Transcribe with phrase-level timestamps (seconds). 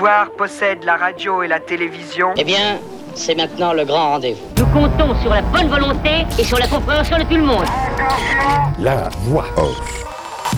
[0.00, 2.28] pouvoir possède la radio et la télévision.
[2.38, 2.78] Eh bien,
[3.14, 4.40] c'est maintenant le grand rendez-vous.
[4.56, 7.66] Nous comptons sur la bonne volonté et sur la compréhension de tout le monde.
[8.78, 10.04] La voix off.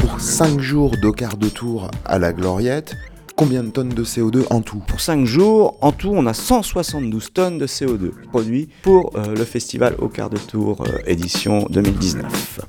[0.01, 2.95] Pour 5 jours d'au quart de tour à la Gloriette,
[3.35, 4.79] combien de tonnes de CO2 en tout?
[4.87, 9.45] Pour 5 jours, en tout, on a 172 tonnes de CO2 produits pour euh, le
[9.45, 12.61] festival au quart de tour euh, édition 2019.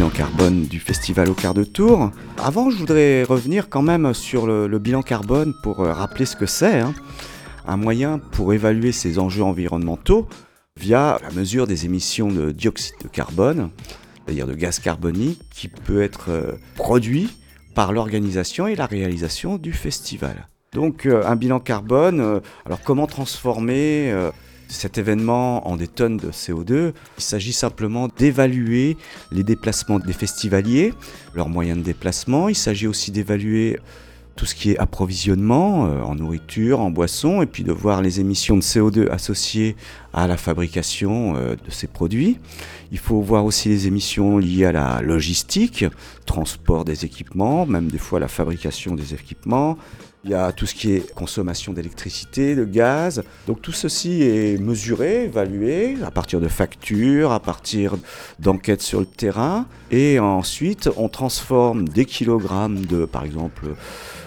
[0.00, 2.10] Bilan carbone du festival au quart de tour.
[2.38, 6.46] Avant, je voudrais revenir quand même sur le, bilan carbone pour euh, rappeler ce que
[6.46, 6.80] c'est.
[6.80, 6.94] hein.
[7.66, 10.26] Un moyen pour évaluer ces enjeux environnementaux
[10.78, 13.68] via la mesure des émissions de dioxyde de carbone,
[14.24, 17.28] c'est-à-dire de gaz carbonique, qui peut être euh, produit
[17.74, 20.48] par l'organisation et la réalisation du festival.
[20.72, 24.14] Donc euh, un bilan carbone, alors comment transformer
[24.70, 28.96] cet événement en des tonnes de CO2 Il s'agit simplement d'évaluer
[29.32, 30.94] les déplacements des festivaliers,
[31.34, 33.78] leurs moyens de déplacement, il s'agit aussi d'évaluer
[34.40, 38.20] tout ce qui est approvisionnement euh, en nourriture, en boisson, et puis de voir les
[38.20, 39.76] émissions de CO2 associées
[40.14, 42.38] à la fabrication euh, de ces produits.
[42.90, 45.84] Il faut voir aussi les émissions liées à la logistique,
[46.24, 49.76] transport des équipements, même des fois la fabrication des équipements.
[50.24, 53.22] Il y a tout ce qui est consommation d'électricité, de gaz.
[53.46, 57.94] Donc tout ceci est mesuré, évalué à partir de factures, à partir
[58.38, 59.66] d'enquêtes sur le terrain.
[59.90, 63.68] Et ensuite, on transforme des kilogrammes de, par exemple,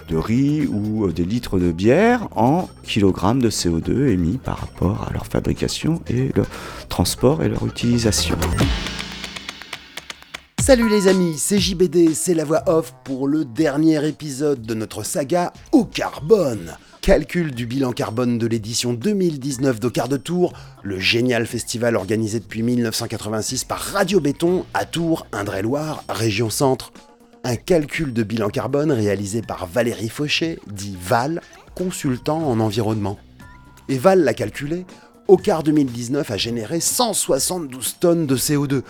[0.09, 5.13] de riz ou des litres de bière en kilogrammes de CO2 émis par rapport à
[5.13, 6.43] leur fabrication et le
[6.89, 8.37] transport et leur utilisation.
[10.65, 15.03] Salut les amis, c'est JBD, c'est la voix off pour le dernier épisode de notre
[15.03, 16.77] saga au carbone.
[17.01, 22.39] Calcul du bilan carbone de l'édition 2019 d'Au quart de tour, le génial festival organisé
[22.39, 26.93] depuis 1986 par Radio Béton à Tours, Indre-et-Loire, région centre.
[27.43, 31.41] Un calcul de bilan carbone réalisé par Valérie Fauché, dit Val,
[31.75, 33.19] consultant en environnement.
[33.89, 34.85] Et Val l'a calculé,
[35.27, 38.83] au quart 2019 a généré 172 tonnes de CO2.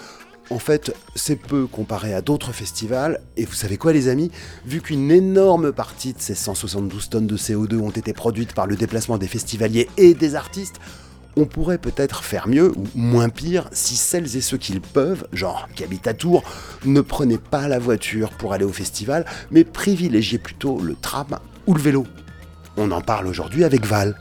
[0.50, 4.30] En fait, c'est peu comparé à d'autres festivals, et vous savez quoi les amis?
[4.66, 8.76] Vu qu'une énorme partie de ces 172 tonnes de CO2 ont été produites par le
[8.76, 10.80] déplacement des festivaliers et des artistes,
[11.36, 15.28] on pourrait peut-être faire mieux ou moins pire si celles et ceux qui le peuvent,
[15.34, 16.44] genre qui habitent à Tours,
[16.86, 21.74] ne prenaient pas la voiture pour aller au festival, mais privilégiaient plutôt le tram ou
[21.74, 22.06] le vélo.
[22.78, 24.16] On en parle aujourd'hui avec Val.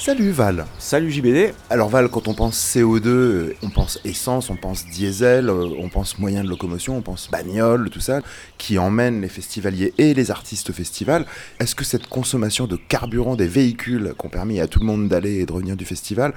[0.00, 0.64] Salut Val.
[0.78, 5.48] Salut JBD Alors Val, quand on pense CO2, euh, on pense essence, on pense diesel,
[5.48, 8.20] euh, on pense moyen de locomotion, on pense bagnole, tout ça,
[8.58, 11.26] qui emmène les festivaliers et les artistes au festival.
[11.58, 15.08] Est-ce que cette consommation de carburant des véhicules qui ont permis à tout le monde
[15.08, 16.32] d'aller et de revenir du festival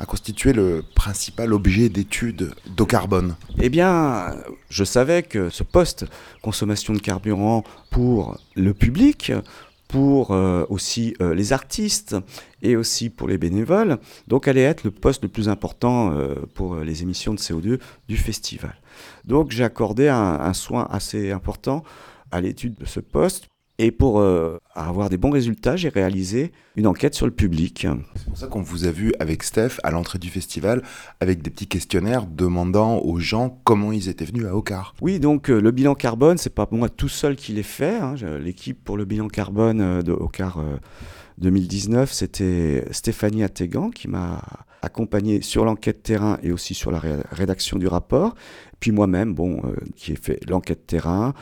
[0.00, 3.36] a constitué le principal objet d'étude d'eau carbone?
[3.60, 4.34] Eh bien,
[4.70, 6.04] je savais que ce poste
[6.42, 9.32] consommation de carburant pour le public,
[9.94, 12.16] pour euh, aussi euh, les artistes
[12.62, 16.78] et aussi pour les bénévoles, donc allait être le poste le plus important euh, pour
[16.78, 17.78] les émissions de CO2
[18.08, 18.74] du festival.
[19.24, 21.84] Donc j'ai accordé un, un soin assez important
[22.32, 23.46] à l'étude de ce poste.
[23.80, 27.88] Et pour euh, avoir des bons résultats, j'ai réalisé une enquête sur le public.
[28.14, 30.80] C'est pour ça qu'on vous a vu avec Steph à l'entrée du festival
[31.18, 34.94] avec des petits questionnaires demandant aux gens comment ils étaient venus à Ocar.
[35.00, 37.96] Oui, donc euh, le bilan carbone, c'est pas moi tout seul qui l'ai fait.
[37.96, 38.14] hein.
[38.40, 40.76] L'équipe pour le bilan carbone euh, de Ocar euh,
[41.38, 44.40] 2019, c'était Stéphanie Attégan qui m'a
[44.82, 48.36] accompagné sur l'enquête terrain et aussi sur la ré- rédaction du rapport.
[48.78, 51.34] Puis moi-même, bon, euh, qui ai fait l'enquête terrain,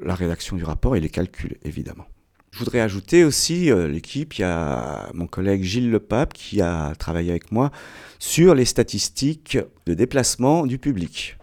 [0.00, 2.06] la rédaction du rapport et les calculs, évidemment.
[2.54, 6.94] Je voudrais ajouter aussi euh, l'équipe, il y a mon collègue Gilles Lepape qui a
[6.94, 7.72] travaillé avec moi
[8.20, 11.36] sur les statistiques de déplacement du public.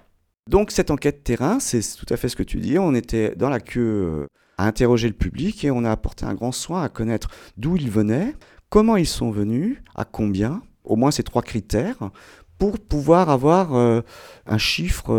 [0.49, 3.49] Donc cette enquête terrain, c'est tout à fait ce que tu dis, on était dans
[3.49, 4.25] la queue euh,
[4.57, 7.91] à interroger le public et on a apporté un grand soin à connaître d'où ils
[7.91, 8.33] venaient,
[8.69, 12.09] comment ils sont venus, à combien, au moins ces trois critères,
[12.57, 13.99] pour pouvoir avoir euh,
[14.45, 15.11] un chiffre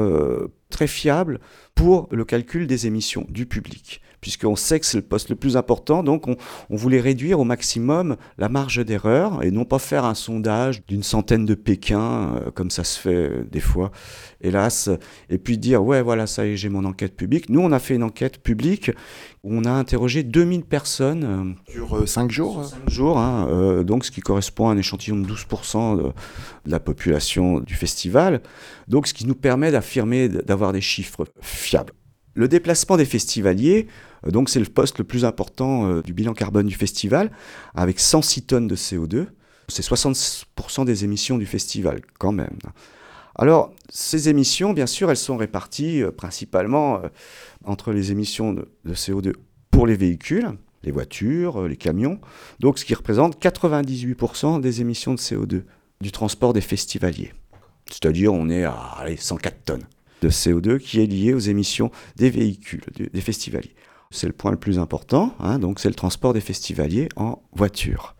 [0.73, 1.39] très fiable
[1.77, 4.03] pour le calcul des émissions du public.
[4.23, 6.37] Puisqu'on sait que c'est le poste le plus important, donc on,
[6.71, 11.03] on voulait réduire au maximum la marge d'erreur et non pas faire un sondage d'une
[11.03, 13.91] centaine de Pékin, euh, comme ça se fait euh, des fois,
[14.41, 14.89] hélas,
[15.29, 17.49] et puis dire ouais voilà ça y est j'ai mon enquête publique.
[17.49, 18.93] Nous on a fait une enquête publique
[19.43, 24.13] où on a interrogé 2000 personnes euh, Sur 5 jours cinq jours, hein, donc ce
[24.13, 28.41] qui correspond à un échantillon de 12% de, de la population du festival,
[28.87, 31.93] donc ce qui nous permet d'affirmer d'avoir des chiffres fiables.
[32.35, 33.89] Le déplacement des festivaliers,
[34.31, 37.31] donc c'est le poste le plus important euh, du bilan carbone du festival,
[37.75, 39.27] avec 106 tonnes de CO2.
[39.69, 42.59] C'est 60% des émissions du festival, quand même.
[43.35, 47.09] Alors, ces émissions, bien sûr, elles sont réparties euh, principalement euh,
[47.65, 49.33] entre les émissions de, de CO2
[49.71, 50.51] pour les véhicules,
[50.83, 52.21] les voitures, euh, les camions,
[52.61, 55.63] donc ce qui représente 98% des émissions de CO2
[56.01, 57.33] du transport des festivaliers.
[57.91, 59.85] C'est-à-dire, on est à allez, 104 tonnes
[60.21, 63.75] de CO2 qui est lié aux émissions des véhicules, des festivaliers.
[64.13, 68.15] C'est le point le plus important, hein, donc c'est le transport des festivaliers en voiture.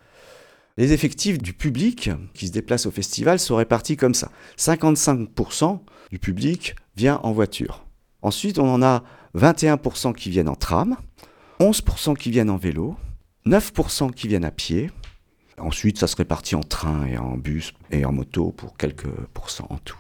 [0.79, 4.31] Les effectifs du public qui se déplace au festival sont répartis comme ça.
[4.59, 5.81] 55%
[6.11, 7.85] du public vient en voiture.
[8.23, 9.03] Ensuite, on en a
[9.37, 10.97] 21% qui viennent en tram,
[11.61, 12.97] 11% qui viennent en vélo,
[13.47, 14.91] 9% qui viennent à pied.
[15.59, 19.67] Ensuite, ça se répartit en train et en bus et en moto pour quelques pourcents
[19.69, 19.99] en tout.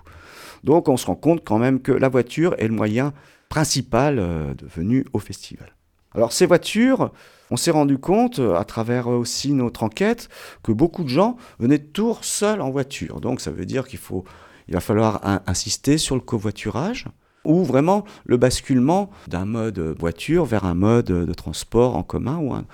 [0.64, 3.12] Donc on se rend compte quand même que la voiture est le moyen
[3.48, 5.74] principal euh, de venue au festival.
[6.14, 7.12] Alors ces voitures,
[7.50, 10.28] on s'est rendu compte, euh, à travers aussi notre enquête,
[10.62, 13.20] que beaucoup de gens venaient de Tours seuls en voiture.
[13.20, 14.24] Donc ça veut dire qu'il faut,
[14.68, 17.06] il va falloir in- insister sur le covoiturage
[17.44, 22.54] ou vraiment le basculement d'un mode voiture vers un mode de transport en commun ou
[22.54, 22.64] un,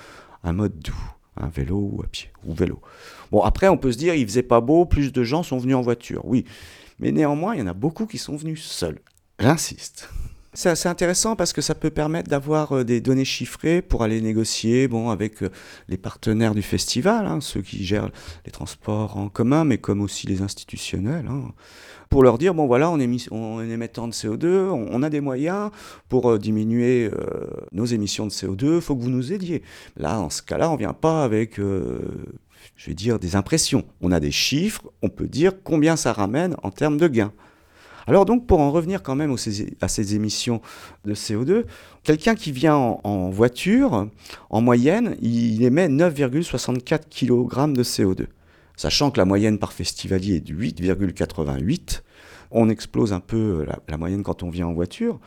[0.44, 2.81] un mode doux, un vélo ou à pied ou vélo.
[3.32, 5.76] Bon après on peut se dire il faisait pas beau, plus de gens sont venus
[5.76, 6.23] en voiture.
[6.25, 6.44] Oui,
[6.99, 9.00] mais néanmoins il y en a beaucoup qui sont venus seuls.
[9.38, 10.11] J'insiste.
[10.55, 14.21] C'est assez intéressant parce que ça peut permettre d'avoir euh, des données chiffrées pour aller
[14.23, 15.50] négocier bon, avec euh,
[15.89, 18.11] les partenaires du festival, hein, ceux qui gèrent
[18.47, 21.53] les transports en commun, mais comme aussi les institutionnels, hein,
[22.09, 25.21] pour leur dire, bon voilà, on mis- on est émettant de CO2, on, a des
[25.21, 25.71] moyens
[26.09, 27.11] pour euh, diminuer
[27.73, 29.62] nos émissions de CO2, il faut que vous nous aidiez.
[29.99, 33.85] Là, en ce cas-là, on ne vient pas avec, je vais dire, des impressions.
[34.00, 37.33] On a des chiffres, on peut dire combien ça ramène en termes de gains.
[38.09, 39.37] Alors donc, pour en revenir quand même
[39.83, 40.63] à ces émissions
[41.05, 41.65] de CO2,
[42.05, 44.09] quelqu'un qui vient en, voiture,
[44.49, 48.27] en moyenne, il émet 9,64 kg de CO2.
[48.77, 52.01] Sachant que la moyenne par festivalier est de 8,88,
[52.51, 55.21] on explose un peu la, moyenne quand on vient en voiture.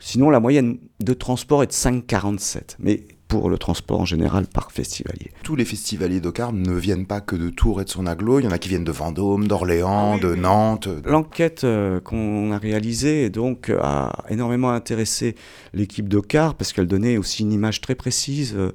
[0.00, 2.74] Sinon, la moyenne de transport est de 5,47.
[2.80, 5.32] Mais pour le transport en général par festivalier.
[5.42, 8.44] Tous les festivaliers d'Ocar ne viennent pas que de Tours et de son aglo, il
[8.44, 10.88] y en a qui viennent de Vendôme, d'Orléans, de Nantes.
[11.04, 15.34] L'enquête euh, qu'on a réalisée donc a énormément intéressé
[15.74, 18.72] l'équipe d'Ocar parce qu'elle donnait aussi une image très précise euh,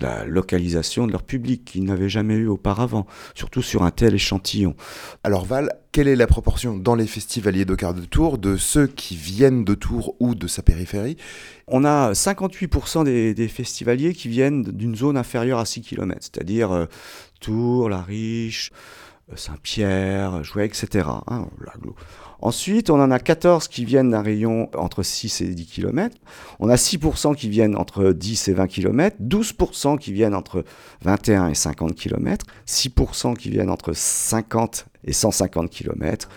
[0.00, 4.14] de la localisation de leur public qu'ils n'avaient jamais eu auparavant, surtout sur un tel
[4.14, 4.74] échantillon.
[5.24, 9.16] Alors Val, quelle est la proportion dans les festivaliers d'Ocar de Tours de ceux qui
[9.16, 11.16] viennent de Tours ou de sa périphérie?
[11.66, 16.86] On a 58% des, festivaliers qui viennent d'une zone inférieure à 6 km, c'est-à-dire euh,
[17.40, 18.70] Tours, La Riche,
[19.36, 21.08] Saint-Pierre, Jouet, etc.
[21.26, 21.46] hein.
[22.42, 26.16] Ensuite, on en a 14 qui viennent d'un rayon entre 6 et 10 km.
[26.58, 30.64] On a 6% qui viennent entre 10 et 20 km, 12% qui viennent entre
[31.02, 36.28] 21 et 50 km, 6% qui viennent entre 50 et 150 km,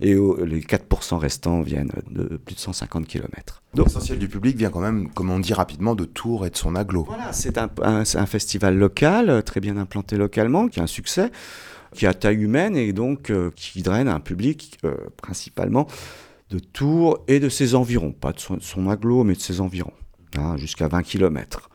[0.00, 3.62] et euh, les 4% restants viennent de plus de 150 km.
[3.74, 6.56] Donc l'essentiel du public vient quand même, comme on dit rapidement, de Tours et de
[6.56, 7.04] son aglo.
[7.04, 11.30] Voilà, c'est un, un festival local, euh, très bien implanté localement, qui a un succès,
[11.94, 15.86] qui a taille humaine et donc euh, qui draine un public euh, principalement
[16.50, 19.92] de Tours et de ses environs, pas de son, son aglo, mais de ses environs,
[20.36, 21.70] hein, jusqu'à 20 km,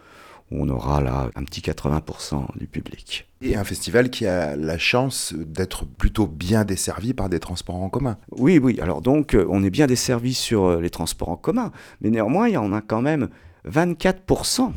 [0.52, 3.28] où on aura là un petit 80% du public.
[3.42, 7.90] Et un festival qui a la chance d'être plutôt bien desservi par des transports en
[7.90, 8.18] commun.
[8.32, 11.72] Oui, oui, alors donc euh, on est bien desservi sur les transports en commun,
[12.02, 13.30] mais néanmoins il y en a quand même
[13.68, 14.72] 24%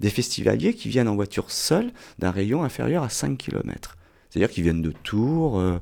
[0.00, 3.95] des festivaliers qui viennent en voiture seule d'un rayon inférieur à 5 km.
[4.36, 5.78] C'est-à-dire qu'ils viennent de Tours, euh,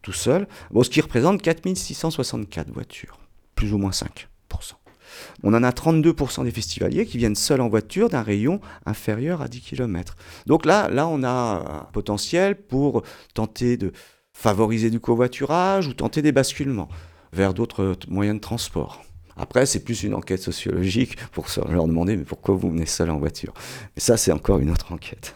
[0.00, 3.18] tout seuls, bon, ce qui représente 4664 voitures,
[3.54, 4.08] plus ou moins 5%.
[5.42, 9.48] On en a 32% des festivaliers qui viennent seuls en voiture d'un rayon inférieur à
[9.48, 10.16] 10 km.
[10.46, 13.02] Donc là, là, on a un potentiel pour
[13.34, 13.92] tenter de
[14.32, 16.88] favoriser du covoiturage ou tenter des basculements
[17.34, 19.04] vers d'autres moyens de transport.
[19.36, 23.18] Après, c'est plus une enquête sociologique pour leur demander mais pourquoi vous venez seul en
[23.18, 23.52] voiture?
[23.94, 25.34] Mais ça, c'est encore une autre enquête.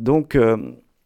[0.00, 0.56] Donc, euh,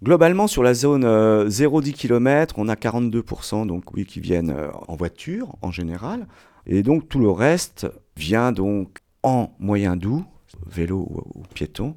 [0.05, 4.71] globalement, sur la zone euh, 0-10 km, on a 42% donc, oui, qui viennent euh,
[4.87, 6.29] en voiture en général.
[6.67, 10.25] Et donc, tout le reste vient donc en moyen doux,
[10.67, 11.97] vélo ou, piéton,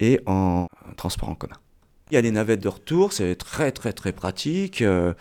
[0.00, 1.56] et en transport en commun.
[2.10, 4.82] Il y a des navettes de retour, c'est très très très pratique.
[4.82, 5.14] euh,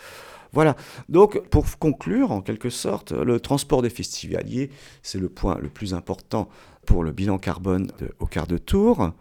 [0.54, 0.76] voilà.
[1.10, 4.70] Donc, pour conclure, en quelque sorte, le transport des festivaliers,
[5.02, 6.48] c'est le point le plus important
[6.86, 9.14] pour le bilan carbone au quart de tour.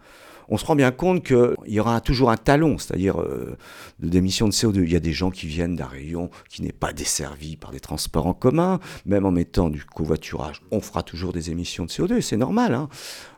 [0.49, 3.57] On se rend bien compte qu'il y aura toujours un talon, c'est-à-dire euh,
[3.99, 4.83] de d'émissions de CO2.
[4.83, 7.79] Il y a des gens qui viennent d'un rayon qui n'est pas desservi par des
[7.79, 10.61] transports en commun, même en mettant du covoiturage.
[10.71, 12.73] On fera toujours des émissions de CO2, et c'est normal.
[12.73, 12.89] hein.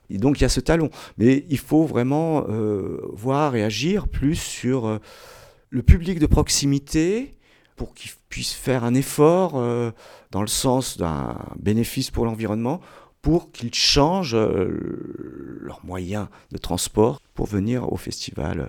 [0.09, 0.89] Donc il y a ce talon.
[1.17, 4.99] Mais il faut vraiment euh, voir et agir plus sur euh,
[5.69, 7.35] le public de proximité
[7.75, 9.91] pour qu'ils puissent faire un effort euh,
[10.31, 12.79] dans le sens d'un bénéfice pour l'environnement,
[13.25, 18.65] pour qu'ils changent euh, leurs moyens de transport pour venir au festival euh,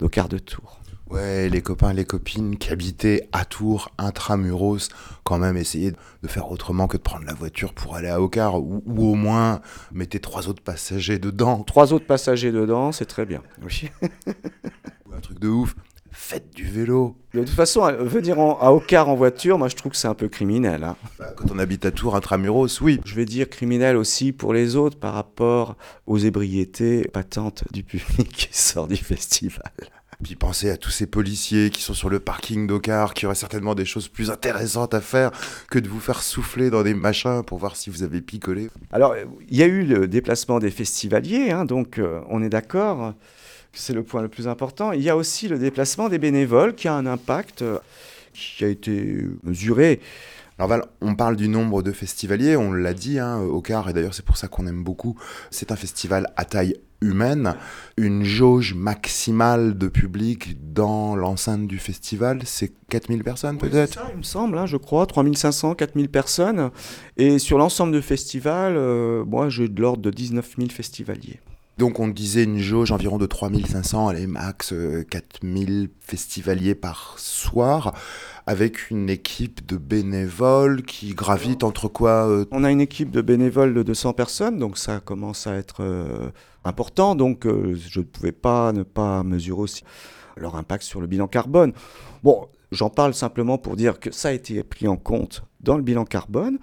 [0.00, 0.80] d'Ocar de Tours.
[1.08, 4.88] Ouais, les copains, les copines qui habitaient à Tours, intramuros,
[5.22, 8.60] quand même essayer de faire autrement que de prendre la voiture pour aller à Ocar,
[8.60, 9.60] ou, ou au moins
[9.92, 11.62] mettez trois autres passagers dedans.
[11.62, 13.44] Trois autres passagers dedans, c'est très bien.
[13.62, 13.88] Oui.
[15.14, 15.76] Un truc de ouf.
[16.24, 17.16] Faites du vélo.
[17.34, 20.06] De toute façon, à- venir en- à Ocar en voiture, moi je trouve que c'est
[20.08, 20.84] un peu criminel.
[20.84, 20.96] hein.
[21.18, 23.00] Bah, quand on habite à Tours, intramuros, oui.
[23.04, 25.76] Je vais dire criminel aussi pour les autres par rapport
[26.06, 29.72] aux ébriétés patentes du public qui sort du festival.
[30.22, 33.74] Puis pensez à tous ces policiers qui sont sur le parking d'Ocar, qui auraient certainement
[33.74, 35.32] des choses plus intéressantes à faire
[35.68, 38.70] que de vous faire souffler dans des machins pour voir si vous avez picolé.
[38.92, 42.48] Alors, euh, il y a eu le déplacement des festivaliers, hein, donc euh, on est
[42.50, 43.14] d'accord,
[43.72, 44.92] c'est le point le plus important.
[44.92, 47.78] Il y a aussi le déplacement des bénévoles qui a un impact euh,
[48.32, 50.00] qui a été mesuré.
[50.58, 54.14] Alors Val, on parle du nombre de festivaliers, on l'a dit, hein, Ocar, et d'ailleurs
[54.14, 55.18] c'est pour ça qu'on aime beaucoup.
[55.50, 57.54] C'est un festival à taille humaine,
[57.96, 64.18] une jauge maximale de public dans l'enceinte du festival, c'est 4000 personnes peut-être Ça, il
[64.18, 66.70] me semble, hein, je crois, 3500, 4000 personnes.
[67.16, 71.40] Et sur l'ensemble du festival, euh, moi j'ai de l'ordre de 19 000 festivaliers.
[71.78, 77.94] Donc on disait une jauge environ de 3500, allez max euh, 4000 festivaliers par soir,
[78.46, 83.22] avec une équipe de bénévoles qui gravitent entre quoi euh, On a une équipe de
[83.22, 86.30] bénévoles de 200 personnes, donc ça commence à être euh,
[86.64, 87.14] important.
[87.14, 89.84] Donc euh, je ne pouvais pas ne pas mesurer aussi
[90.36, 91.72] leur impact sur le bilan carbone.
[92.22, 95.82] Bon, j'en parle simplement pour dire que ça a été pris en compte dans le
[95.82, 96.58] bilan carbone.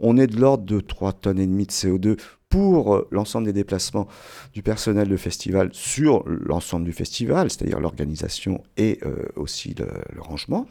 [0.00, 2.18] On est de l'ordre de 3 tonnes et demie de CO2
[2.54, 4.06] pour euh, l'ensemble des déplacements
[4.52, 9.88] du personnel de festival sur l'ensemble du festival, c'est-à-dire l'organisation et euh, aussi le-
[10.20, 10.66] rangement.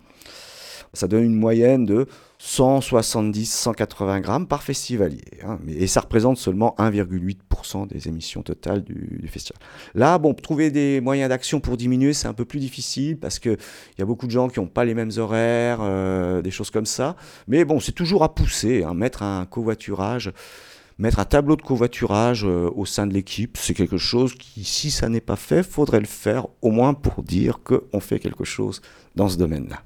[0.93, 2.05] Ça donne une moyenne de
[2.39, 5.23] 170-180 grammes par festivalier.
[5.45, 9.59] hein, et ça représente seulement 1,8% des émissions totales du, du festival.
[9.95, 13.57] Là, bon, trouver des moyens d'action pour diminuer, c'est un peu plus difficile parce qu'il
[13.97, 16.85] y a beaucoup de gens qui n'ont pas les mêmes horaires, euh, des choses comme
[16.85, 17.15] ça.
[17.47, 18.83] Mais bon, c'est toujours à pousser.
[18.83, 20.31] hein, mettre un covoiturage,
[21.03, 24.89] mettre un tableau de covoiturage euh, au sein de l'équipe, c'est quelque chose qui, si
[24.89, 28.81] ça n'est pas fait, faudrait le faire au moins pour dire qu'on fait quelque chose
[29.13, 29.83] dans ce domaine-là.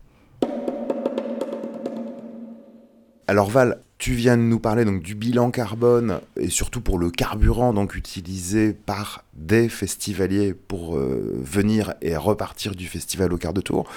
[3.26, 7.10] Alors Val, tu viens de nous parler donc du bilan carbone et surtout pour le
[7.10, 13.54] carburant donc utilisé par des festivaliers pour euh, venir et repartir du festival au quart
[13.54, 13.90] de tour.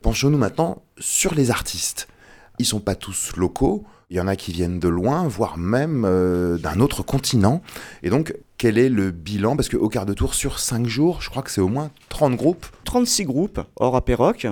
[0.00, 2.08] Penchons-nous maintenant sur les artistes.
[2.58, 6.04] Ils sont pas tous locaux, il y en a qui viennent de loin, voire même
[6.04, 7.62] euh, d'un autre continent.
[8.02, 9.54] Et donc, quel est le bilan?
[9.54, 12.34] Parce qu'au quart de tour, sur 5 jours, je crois que c'est au moins 30
[12.34, 12.66] groupes.
[12.84, 14.48] 36 groupes hors apéroc.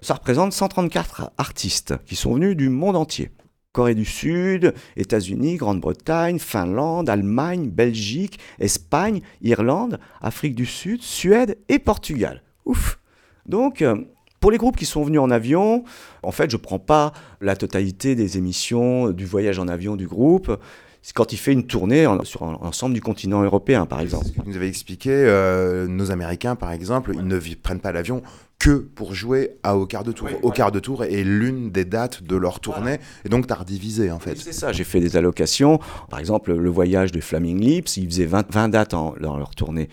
[0.00, 3.30] Ça représente 134 artistes qui sont venus du monde entier.
[3.72, 11.78] Corée du Sud, États-Unis, Grande-Bretagne, Finlande, Allemagne, Belgique, Espagne, Irlande, Afrique du Sud, Suède et
[11.78, 12.42] Portugal.
[12.66, 13.00] Ouf
[13.46, 13.96] Donc, euh,
[14.42, 15.84] pour les groupes qui sont venus en avion,
[16.22, 20.06] en fait, je ne prends pas la totalité des émissions du voyage en avion du
[20.06, 20.54] groupe.
[21.00, 24.26] C'est quand il fait une tournée sur l'ensemble du continent européen, par exemple.
[24.26, 28.22] Ce que nous avait expliqué, euh, nos Américains par exemple, ils ne prennent pas l'avion
[28.58, 30.28] que pour jouer à Au quart de tour.
[30.42, 34.10] Au quart de tour est l'une des dates de leur tournée, et donc t'as redivisé
[34.12, 34.32] en fait.
[34.34, 35.80] Oui, C'est ça, j'ai fait des allocations.
[36.10, 39.54] Par exemple, le voyage de Flaming Lips, ils faisaient 20, 20 dates en- dans leur
[39.56, 39.88] tournée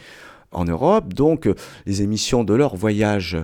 [0.51, 1.13] en Europe.
[1.15, 1.55] Donc, euh,
[1.87, 3.37] les émissions de leur voyage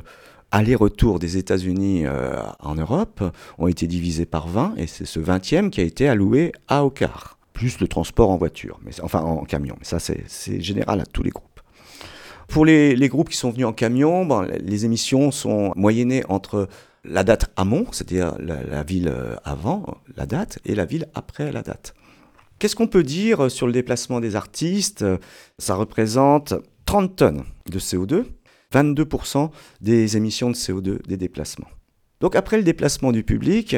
[0.51, 3.23] aller-retour des États-Unis euh, en Europe
[3.57, 7.37] ont été divisées par 20, et c'est ce 20e qui a été alloué à Ocar,
[7.53, 9.75] plus le transport en voiture, mais, enfin en camion.
[9.79, 11.61] Mais ça, c'est général à tous les groupes.
[12.47, 16.67] Pour les, groupes qui sont venus en camion, bon, les émissions sont moyennées entre
[17.03, 21.51] la date amont, c'est-à-dire la, la ville euh, avant la date, et la ville après
[21.51, 21.93] la date.
[22.59, 25.03] Qu'est-ce qu'on peut dire sur le déplacement des artistes?
[25.57, 26.53] Ça représente
[26.85, 28.25] 30 tonnes de CO2,
[28.83, 29.49] 22%
[29.81, 31.67] des émissions de CO2 des déplacements.
[32.21, 33.75] Donc après le déplacement du public,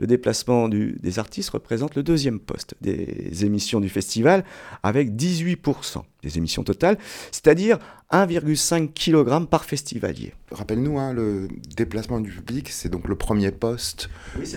[0.00, 4.44] le déplacement du- des artistes représente le deuxième poste des émissions du festival
[4.82, 6.98] avec 18% des émissions totales,
[7.30, 7.78] c'est-à-dire
[8.10, 10.34] 1,5 kg par festivalier.
[10.50, 14.10] Rappelle-nous, hein, le déplacement du public, c'est donc le premier poste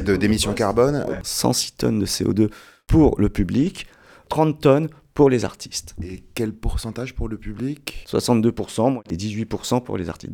[0.03, 1.05] de d'émission carbone.
[1.23, 2.49] 106 tonnes de CO2
[2.87, 3.85] pour le public,
[4.29, 5.95] 30 tonnes pour les artistes.
[6.01, 8.05] Et quel pourcentage pour le public?
[8.07, 10.33] 62% et 18% pour les artistes.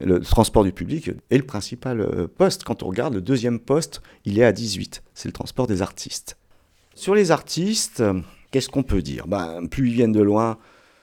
[0.00, 2.62] Le transport du public est le principal euh, poste.
[2.64, 5.02] Quand on regarde le deuxième poste, il est à 18.
[5.14, 6.36] C'est le transport des artistes.
[6.94, 8.20] Sur les artistes, euh,
[8.50, 9.26] qu'est-ce qu'on peut dire?
[9.26, 10.58] Ben, Plus ils viennent de loin,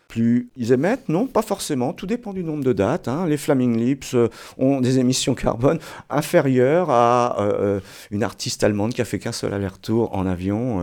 [0.07, 1.93] plus ils émettent Non, pas forcément.
[1.93, 3.07] Tout dépend du nombre de dates.
[3.07, 3.25] hein.
[3.27, 7.79] Les Flaming Lips euh, ont des émissions carbone inférieures à euh, euh,
[8.11, 10.81] une artiste allemande qui a fait qu'un seul aller-retour en avion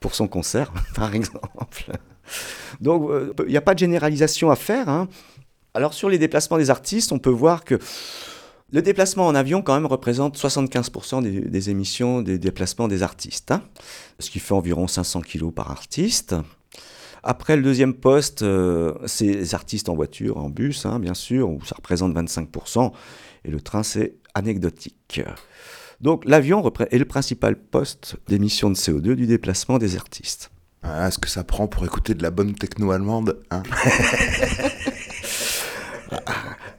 [0.00, 1.84] pour son concert, par exemple.
[2.80, 3.08] Donc,
[3.46, 4.88] il n'y a pas de généralisation à faire.
[4.88, 5.08] hein.
[5.74, 7.78] Alors, sur les déplacements des artistes, on peut voir que
[8.72, 13.62] le déplacement en avion, quand même, représente 75% des, émissions des déplacements des artistes, hein.
[14.18, 16.34] ce qui fait environ 500 kilos par artiste.
[17.22, 21.48] Après, le deuxième poste, euh, c'est les artistes en voiture, en bus, hein, bien sûr,
[21.48, 22.92] où ça représente 25%,
[23.44, 25.20] et le train, c'est anecdotique.
[26.00, 30.50] Donc, l'avion est le principal poste d'émission de CO2 du déplacement des artistes.
[30.82, 33.62] Ah, ce que ça prend pour écouter de la bonne techno allemande hein?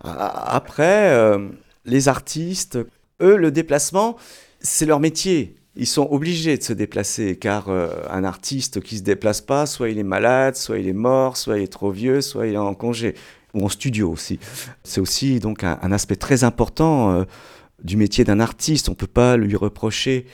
[0.03, 1.47] Après, euh,
[1.85, 2.77] les artistes,
[3.21, 4.17] eux, le déplacement,
[4.59, 5.55] c'est leur métier.
[5.75, 9.89] Ils sont obligés de se déplacer, car euh, un artiste qui se déplace pas, soit
[9.89, 12.57] il est malade, soit il est mort, soit il est trop vieux, soit il est
[12.57, 13.15] en congé,
[13.55, 14.39] ou en studio aussi.
[14.83, 17.23] C'est aussi donc un, un aspect très important euh,
[17.83, 18.87] du métier d'un artiste.
[18.89, 20.25] On peut pas lui reprocher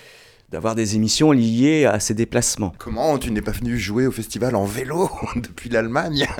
[0.51, 2.73] d'avoir des émissions liées à ses déplacements.
[2.77, 6.27] Comment tu n'es pas venu jouer au festival en vélo depuis l'Allemagne?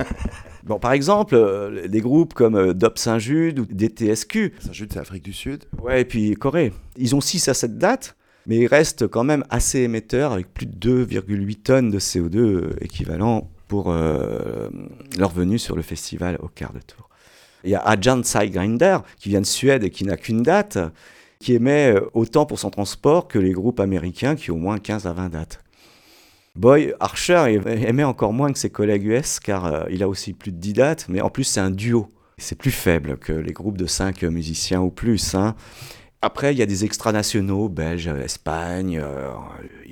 [0.62, 5.24] Bon, par exemple, euh, des groupes comme euh, Dop Saint-Jude ou DTSQ, Saint-Jude, c'est Afrique
[5.24, 5.64] du Sud.
[5.82, 6.72] Ouais, et puis Corée.
[6.98, 8.14] Ils ont 6 à 7 dates,
[8.46, 12.76] mais ils restent quand même assez émetteurs avec plus de 2,8 tonnes de CO2 euh,
[12.80, 14.68] équivalent pour euh,
[15.18, 17.08] leur venue sur le festival au quart de tour.
[17.64, 20.78] Il y a Agent Grinder qui vient de Suède et qui n'a qu'une date,
[21.38, 24.78] qui émet euh, autant pour son transport que les groupes américains qui ont au moins
[24.78, 25.60] 15 à 20 dates.
[26.56, 30.56] Boy Archer émet encore moins que ses collègues US car il a aussi plus de
[30.56, 32.08] 10 dates, mais en plus c'est un duo.
[32.38, 35.34] C'est plus faible que les groupes de 5 musiciens ou plus.
[35.34, 35.54] hein.
[36.22, 39.30] Après, il y a des extranationaux, Belges, Espagne, euh,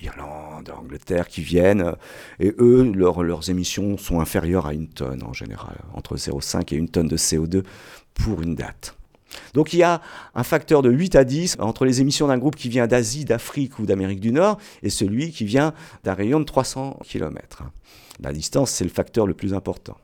[0.02, 1.80] Irlande, Angleterre, qui viennent.
[1.80, 1.92] euh,
[2.38, 6.76] Et eux, leur- leurs émissions sont inférieures à une tonne en général, entre 0,5 et
[6.76, 7.62] une tonne de CO2
[8.14, 8.95] pour une date.
[9.54, 10.00] Donc il y a
[10.34, 13.78] un facteur de 8 à 10 entre les émissions d'un groupe qui vient d'Asie, d'Afrique
[13.78, 15.73] ou d'Amérique du Nord et celui qui vient
[16.04, 17.62] d'un rayon de 300 km.
[18.21, 19.97] La distance, c'est le facteur le plus important.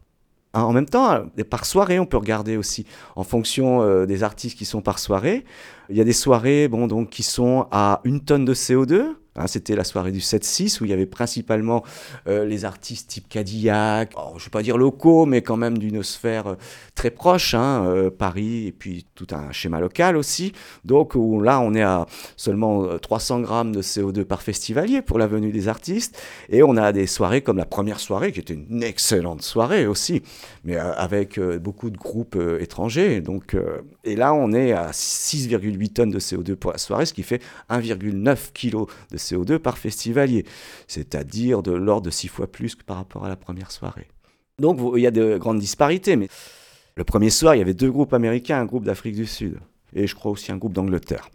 [0.55, 2.87] Hein, En même temps, euh, par soirée, on peut regarder aussi
[3.17, 5.45] en fonction euh, des artistes qui sont par soirée.
[5.91, 9.17] Il y a des soirées bon, donc, qui sont à une tonne de CO2.
[9.37, 11.83] Hein, C'était la soirée du 7-6 où il y avait principalement
[12.29, 15.77] euh, les artistes type Cadillac, oh, je ne vais pas dire locaux, mais quand même
[15.79, 16.55] d'une sphère euh,
[16.95, 20.53] très proche, hein, euh, Paris, et puis tout un schéma local aussi.
[20.85, 25.19] Donc où, là, on est à seulement euh, 300 grammes de CO2 par festivalier pour
[25.19, 26.21] la venue des artistes.
[26.49, 30.23] Et on a des soirées comme la première soirée, qui était une excellente soirée aussi,
[30.65, 33.21] mais avec beaucoup de groupes étrangers.
[33.21, 33.57] Donc,
[34.05, 37.43] et là, on est à 6,8 tonnes de CO2 pour la soirée, ce qui fait
[37.71, 40.45] 1,9 kg de CO2 par festivalier,
[40.87, 44.09] c'est-à-dire de l'ordre de 6 fois plus que par rapport à la première soirée.
[44.59, 46.29] Donc il y a de grandes disparités, mais
[46.97, 49.59] le premier soir, il y avait deux groupes américains, un groupe d'Afrique du Sud,
[49.95, 51.29] et je crois aussi un groupe d'Angleterre.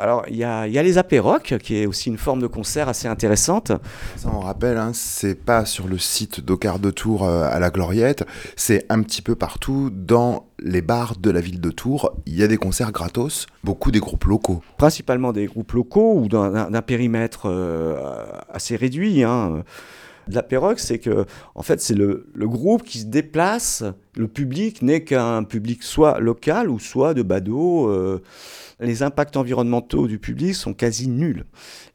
[0.00, 2.46] Alors, il y a, il y a les apérocs, qui est aussi une forme de
[2.46, 3.70] concert assez intéressante.
[4.16, 7.68] Ça, on rappelle, hein, c'est pas sur le site d'Ocar de Tours euh, à la
[7.68, 8.24] Gloriette,
[8.56, 12.12] c'est un petit peu partout dans les bars de la ville de Tours.
[12.24, 14.62] Il y a des concerts gratos, beaucoup des groupes locaux.
[14.78, 19.22] principalement des groupes locaux ou d'un- périmètre euh, assez réduit.
[19.22, 19.62] Hein.
[20.28, 23.84] La perroque, c'est que, en fait, c'est le, le groupe qui se déplace.
[24.16, 27.88] Le public n'est qu'un public soit local ou soit de badauds.
[27.88, 28.20] euh,
[28.82, 31.44] les impacts environnementaux du public sont quasi nuls.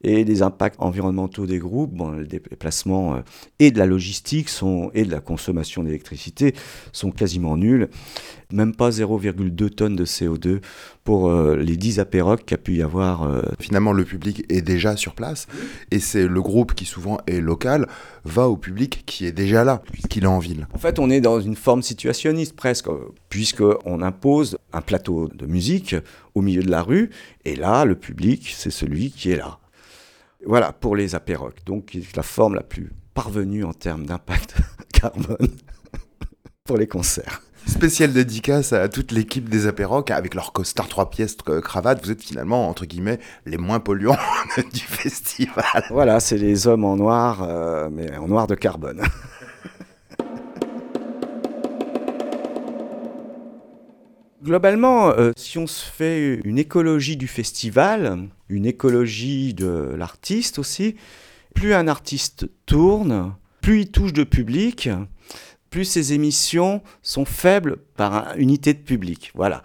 [0.03, 3.19] Et les impacts environnementaux des groupes, bon, le déplacement euh,
[3.57, 6.53] et de la logistique sont, et de la consommation d'électricité
[6.91, 7.89] sont quasiment nuls.
[8.53, 10.59] Même pas 0,2 tonnes de CO2
[11.03, 13.23] pour euh, les 10 apérocs qu'a pu y avoir.
[13.23, 15.47] euh, Finalement, le public est déjà sur place
[15.89, 17.87] et c'est le groupe qui souvent est local
[18.23, 20.67] va au public qui est déjà là puisqu'il est en ville.
[20.75, 22.87] En fait, on est dans une forme situationniste presque,
[23.29, 25.95] puisqu'on impose un plateau de musique
[26.35, 27.09] au milieu de la rue,
[27.45, 29.57] et là, le public, c'est celui qui est là.
[30.45, 31.65] Voilà, pour les apérocs.
[31.65, 34.55] Donc, la forme la plus parvenue en termes d'impact
[34.93, 35.49] carbone
[36.63, 37.41] pour les concerts.
[37.65, 42.03] Spéciale dédicace à toute l'équipe des apérocs avec leur costard trois pièces euh, cravate.
[42.03, 44.15] Vous êtes finalement, entre guillemets, les moins polluants
[44.73, 45.65] du festival.
[45.89, 49.01] Voilà, c'est les hommes en noir, euh, mais en noir de carbone.
[54.45, 60.97] Globalement, euh, si on se fait une écologie du festival, une écologie de l'artiste aussi,
[61.55, 64.87] plus un artiste tourne, plus il touche de public,
[65.71, 69.31] plus ses émissions sont faibles par un- unité de public.
[69.33, 69.63] Voilà.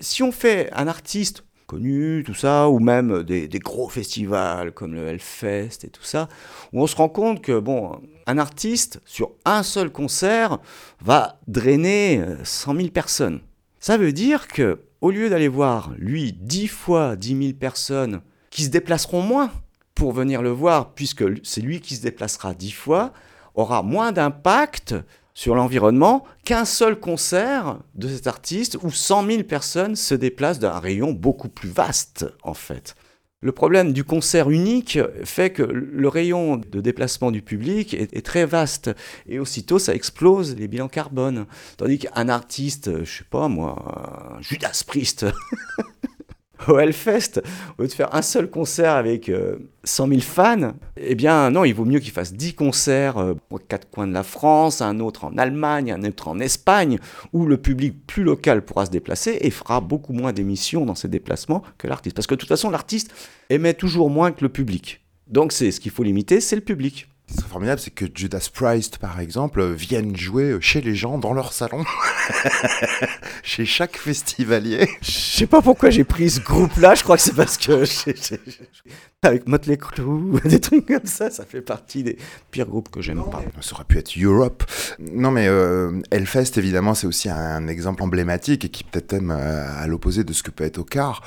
[0.00, 5.06] Si on fait un artiste connus, tout ça, ou même des, gros festivals comme le
[5.06, 6.28] Hellfest et tout ça,
[6.72, 10.58] où on se rend compte que, bon, un artiste, sur un seul concert,
[11.00, 13.38] va drainer euh, 100 000 personnes.
[13.86, 18.20] Ça veut dire que, au lieu d'aller voir, lui, 10 fois 10 000 personnes
[18.50, 19.52] qui se déplaceront moins
[19.94, 23.12] pour venir le voir, puisque c'est lui qui se déplacera 10 fois,
[23.54, 24.96] aura moins d'impact
[25.34, 30.80] sur l'environnement qu'un seul concert de cet artiste où 100 000 personnes se déplacent d'un
[30.80, 32.96] rayon beaucoup plus vaste, en fait.
[33.46, 38.44] Le problème du concert unique fait que le rayon de déplacement du public est, très
[38.44, 38.90] vaste
[39.28, 41.46] et aussitôt ça explose les bilans carbone.
[41.76, 45.26] Tandis qu'un artiste, je sais pas moi, Judas Priest,
[46.68, 47.42] au Hellfest,
[47.78, 51.64] au lieu de faire un seul concert avec euh, 100 000 fans, eh bien non,
[51.64, 55.00] il vaut mieux qu'il fasse 10 concerts euh, aux quatre coins de la France, un
[55.00, 56.98] autre en Allemagne, un autre en Espagne,
[57.32, 61.08] où le public plus local pourra se déplacer et fera beaucoup moins d'émissions dans ses
[61.08, 62.16] déplacements que l'artiste.
[62.16, 63.12] Parce que de toute façon, l'artiste
[63.50, 65.02] émet toujours moins que le public.
[65.26, 67.08] Donc c'est ce qu'il faut limiter, c'est le public.
[67.28, 71.18] Ce qui serait formidable, c'est que Judas Priest, par exemple, vienne jouer chez les gens
[71.18, 71.84] dans leur salon,
[73.42, 74.88] chez chaque festivalier.
[75.02, 77.84] Je sais pas pourquoi j'ai pris ce groupe-là, je crois que c'est parce que
[79.22, 82.18] avec Motley Crue, des trucs comme ça, ça fait partie des
[82.50, 83.42] pires groupes que j'aime pas.
[83.60, 84.64] Ça aurait pu être Europe.
[84.98, 89.82] Non, mais euh, Hellfest, évidemment, c'est aussi un exemple emblématique et qui peut-être même euh,
[89.82, 91.22] à l'opposé de ce que peut être Ocar.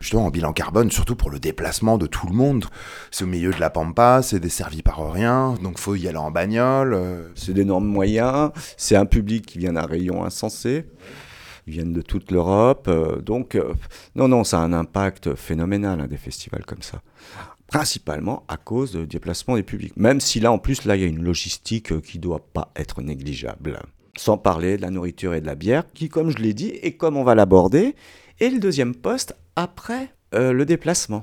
[0.00, 2.64] Justement, en bilan carbone, surtout pour le déplacement de tout le monde.
[3.10, 6.30] C'est au milieu de la pampa, c'est desservi par rien, donc faut y aller en
[6.30, 6.94] bagnole.
[6.94, 7.28] euh.
[7.34, 10.86] C'est d'énormes moyens, c'est un public qui vient d'un rayon insensé,
[11.66, 13.74] ils viennent de toute l'Europe, euh, donc euh,
[14.14, 17.02] non, non, ça a un impact phénoménal, hein, des festivals comme ça.
[17.66, 19.96] Principalement à cause du déplacement des publics.
[19.96, 22.70] Même si là, en plus, là, il y a une logistique euh, qui doit pas
[22.76, 23.80] être négligeable.
[24.16, 26.96] Sans parler de la nourriture et de la bière, qui, comme je l'ai dit, et
[26.96, 27.96] comme on va l'aborder,
[28.40, 31.22] est le deuxième poste après le déplacement.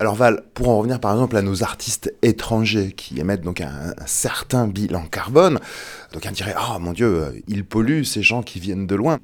[0.00, 3.92] Alors Val, pour en revenir par exemple à nos artistes étrangers qui émettent donc un,
[4.06, 5.58] certain bilan carbone,
[6.14, 9.18] donc on dirait ah mon dieu, euh, ils polluent ces gens qui viennent de loin.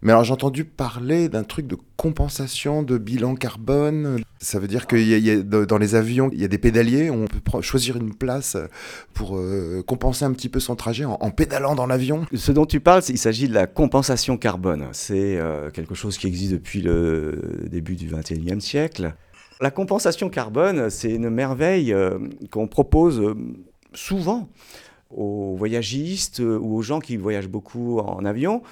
[0.00, 4.22] Mais alors j'ai entendu parler d'un truc de compensation de bilan carbone.
[4.40, 7.98] Ça veut dire que dans les avions, il y a des pédaliers, on peut choisir
[7.98, 8.56] une place
[9.12, 12.24] pour euh, compenser un petit peu son trajet en, pédalant dans l'avion.
[12.34, 14.86] Ce dont tu parles, il s'agit de la compensation carbone.
[14.92, 19.14] C'est euh, quelque chose qui existe depuis le début du XXIe siècle.
[19.62, 22.18] La compensation carbone, c'est une merveille euh,
[22.50, 23.36] qu'on propose euh,
[23.94, 24.48] souvent
[25.08, 28.64] aux voyagistes euh, ou aux gens qui voyagent beaucoup en avion.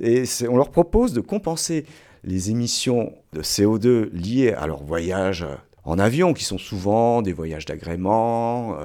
[0.00, 1.84] Et on leur propose de compenser
[2.22, 5.44] les émissions de CO2 liées à leur voyage
[5.82, 8.76] en avion, qui sont souvent des voyages d'agrément,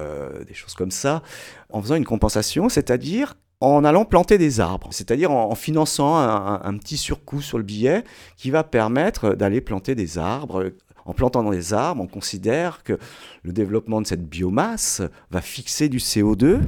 [0.46, 1.22] des choses comme ça,
[1.70, 6.96] en faisant une compensation, c'est-à-dire en allant planter des arbres, c'est-à-dire en, finançant un petit
[6.96, 8.04] surcoût sur le billet
[8.36, 10.72] qui va permettre d'aller planter des arbres.
[11.04, 12.98] En plantant des arbres, on considère que
[13.42, 16.60] le développement de cette biomasse va fixer du CO2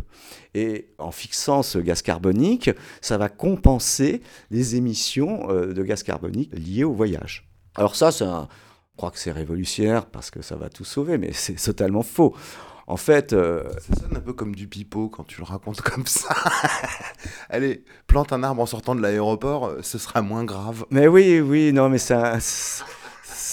[0.54, 2.70] et en fixant ce gaz carbonique,
[3.00, 7.48] ça va compenser les émissions euh, de gaz carbonique liées au voyage.
[7.76, 8.48] Alors ça, c'est un-
[8.92, 12.34] je crois que c'est révolutionnaire parce que ça va tout sauver, mais c'est totalement faux.
[12.86, 16.06] En fait, euh, Ça sonne un peu comme du pipeau quand tu le racontes comme
[16.06, 16.34] ça.
[17.48, 20.84] Allez, plante un arbre en sortant de l'aéroport, euh, ce sera moins grave.
[20.90, 22.38] Mais oui, oui, non, mais un,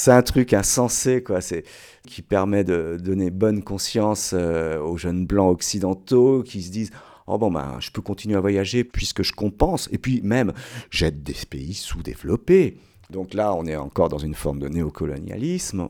[0.02, 1.42] c'est un truc insensé, quoi.
[1.42, 1.64] C'est
[2.08, 6.90] qui permet de donner bonne conscience euh, aux jeunes blancs occidentaux qui se disent
[7.28, 10.54] oh bon ben je peux continuer à voyager puisque je compense et puis même
[10.90, 12.80] j'aide des pays sous-développés.
[13.12, 15.88] Donc là, on est encore dans une forme de néocolonialisme.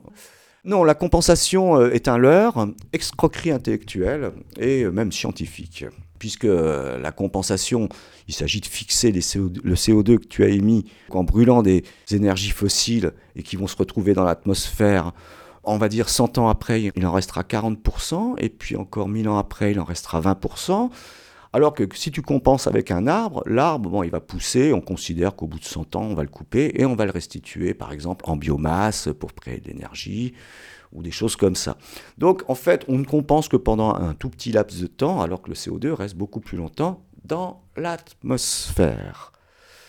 [0.64, 5.86] Non, la compensation euh, est un leurre, escroquerie intellectuelle et euh, même scientifique.
[6.22, 7.88] Puisque euh, la compensation,
[8.28, 11.82] il s'agit de fixer les CO2 le CO2 que tu as émis en brûlant des
[12.12, 15.14] énergies fossiles et qui vont se retrouver dans l'atmosphère.
[15.64, 19.36] On va dire 100 ans après, il en restera 40%, et puis encore 1000 ans
[19.36, 20.90] après, il en restera 20%.
[21.52, 25.36] Alors que si tu compenses avec un arbre, l'arbre, bon, il va pousser, on considère
[25.36, 27.92] qu'au bout de 100 ans, on va le couper et on va le restituer, par
[27.92, 30.32] exemple, en biomasse pour créer de l'énergie
[30.92, 31.76] ou des choses comme ça.
[32.16, 35.42] Donc, en fait, on ne compense que pendant un tout petit laps de temps, alors
[35.42, 39.32] que le CO2 reste beaucoup plus longtemps dans l'atmosphère.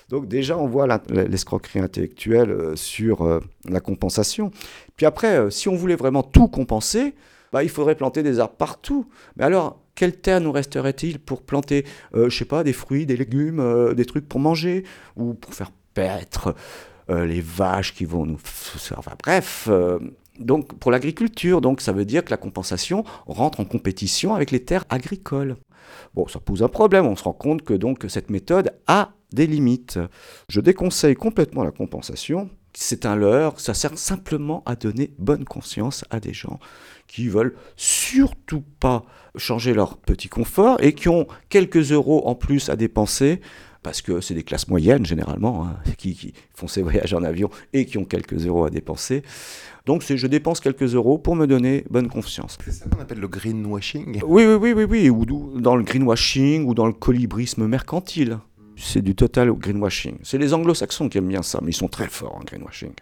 [0.09, 4.51] Donc déjà, on voit l'escroquerie intellectuelle euh, sur euh, la compensation.
[4.95, 7.15] Puis après, euh, si on voulait vraiment tout compenser,
[7.51, 9.07] bah, il faudrait planter des arbres partout.
[9.37, 13.17] Mais alors, quelle terre nous resterait-il pour planter, euh, je sais pas, des fruits, des
[13.17, 14.83] légumes, euh, des trucs pour manger
[15.15, 16.55] ou pour faire paître
[17.09, 18.39] euh, les vaches qui vont nous...
[18.97, 19.69] Enfin bref,
[20.39, 24.63] donc pour l'agriculture, donc ça veut dire que la compensation rentre en compétition avec les
[24.63, 25.57] terres agricoles.
[26.15, 29.99] Bon, ça pose un problème, on se rend compte que cette méthode a des limites.
[30.47, 36.05] Je déconseille complètement la compensation c'est un leurre, ça sert simplement à donner bonne conscience
[36.09, 36.59] à des gens
[37.13, 42.69] qui veulent surtout pas changer leur petit confort et qui ont quelques euros en plus
[42.69, 43.39] à dépenser
[43.83, 47.51] parce que c'est des classes moyennes généralement hein, qui, qui, font ces voyages en avion
[47.73, 49.21] et qui ont quelques euros à dépenser.
[49.85, 52.57] Donc c'est je dépense quelques euros pour me donner bonne confiance.
[52.65, 56.65] C'est ça qu'on appelle le greenwashing Oui, oui, oui, oui, oui, ou dans le greenwashing
[56.65, 58.39] ou dans le colibrisme mercantile.
[58.75, 60.17] C'est du total greenwashing.
[60.23, 62.93] C'est les anglo-saxons qui aiment bien ça, mais ils sont très forts en greenwashing.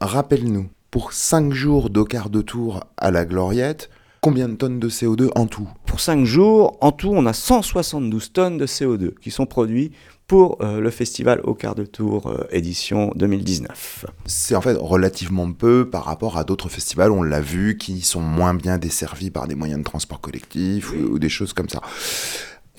[0.00, 4.88] Rappelle-nous, pour 5 jours d'au quart de tour à la Gloriette, combien de tonnes de
[4.88, 5.68] CO2 en tout?
[5.86, 9.90] Pour 5 jours, en tout, on a 172 tonnes de CO2 qui sont produits
[10.28, 14.06] pour euh, le festival au quart de tour euh, édition 2019.
[14.24, 18.20] C'est en fait relativement peu par rapport à d'autres festivals, on l'a vu, qui sont
[18.20, 21.80] moins bien desservis par des moyens de transport collectif ou des choses comme ça.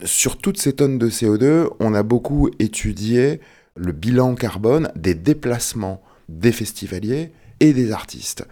[0.05, 3.41] Sur toutes ces tonnes de CO2, on a beaucoup étudié
[3.75, 8.47] le bilan carbone des déplacements des festivaliers et des artistes.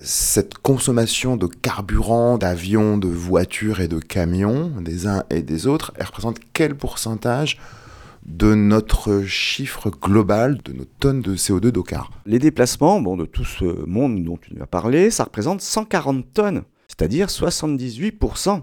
[0.00, 5.92] Cette consommation de carburant, d'avions, de voitures et de camions, des uns et des autres,
[5.96, 7.58] elle représente quel pourcentage
[8.24, 12.10] de notre chiffre global, de nos tonnes de CO2 d'OCAR?
[12.26, 16.32] Les déplacements, bon, de tout ce monde dont tu nous as parlé, ça représente 140
[16.32, 18.62] tonnes, c'est-à-dire 78%.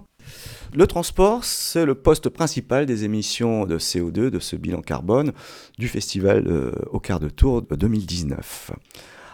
[0.74, 5.32] Le transport, c'est le poste principal des émissions de CO2 de ce bilan carbone
[5.78, 8.72] du festival euh, au quart de tour de 2019.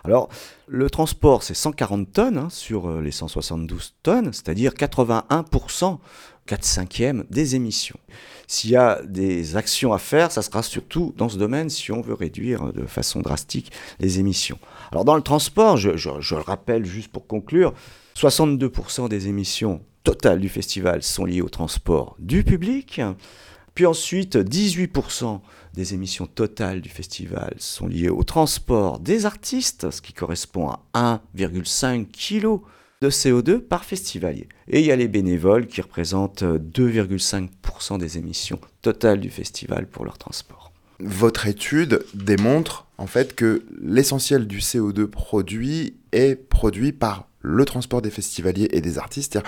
[0.04, 0.28] Alors,
[0.66, 5.98] le transport, c'est 140 tonnes hein, sur euh, les 172 tonnes, c'est-à-dire 81%,
[6.46, 7.98] 4 cinquièmes des émissions.
[8.48, 12.00] S'il y a des actions à faire, ça sera surtout dans ce domaine si on
[12.00, 14.58] veut réduire de façon drastique les émissions.
[14.90, 17.72] Alors, dans le transport, je, je le rappelle juste pour conclure,
[18.16, 23.00] 62% des émissions totales du festival sont liées au transport du public.
[23.74, 25.40] Puis ensuite, 18%
[25.74, 31.22] des émissions totales du festival sont liées au transport des artistes, ce qui correspond à
[31.36, 32.60] 1,5 kg
[33.00, 34.48] de CO2 par festivalier.
[34.68, 40.04] Et il y a les bénévoles qui représentent 2,5% des émissions totales du festival pour
[40.04, 40.72] leur transport.
[41.00, 48.02] Votre étude démontre en fait que l'essentiel du CO2 produit est produit par le transport
[48.02, 49.40] des festivaliers et des artistes,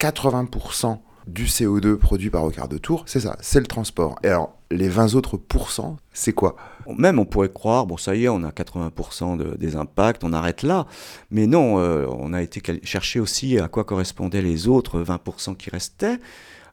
[0.00, 4.18] 80% du CO2 produit par au quart de tour, c'est ça, c'est le transport.
[4.24, 6.56] Et alors, les 20 autres pourcents, c'est quoi?
[6.96, 10.32] Même on pourrait croire, bon ça y est, on a 80% de, des impacts, on
[10.32, 10.86] arrête là.
[11.30, 15.68] Mais non, euh, on a été chercher aussi à quoi correspondaient les autres 20% qui
[15.68, 16.18] restaient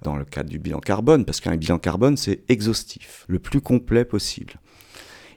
[0.03, 4.05] dans le cadre du bilan carbone, parce qu'un bilan carbone, c'est exhaustif, le plus complet
[4.05, 4.53] possible.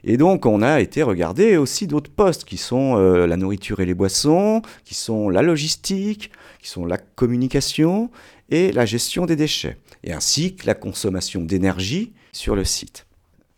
[0.03, 3.85] Et donc, on a été regarder aussi d'autres postes qui sont euh, la nourriture et
[3.85, 8.11] les boissons, qui sont la logistique, qui sont la communication
[8.49, 13.07] et la gestion des déchets, et ainsi que la consommation d'énergie sur le site.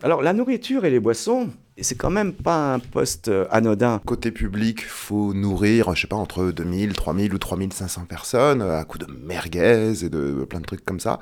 [0.02, 1.50] Alors, la nourriture et les boissons,
[1.82, 4.00] c'est quand même pas un poste anodin.
[4.06, 8.98] Côté public, faut nourrir, je sais pas, entre 2000, 3000 ou 3500 personnes à coup
[8.98, 11.20] de merguez et de plein de trucs comme ça.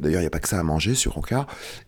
[0.00, 1.46] D'ailleurs, il n'y a pas que ça à manger sur Oka.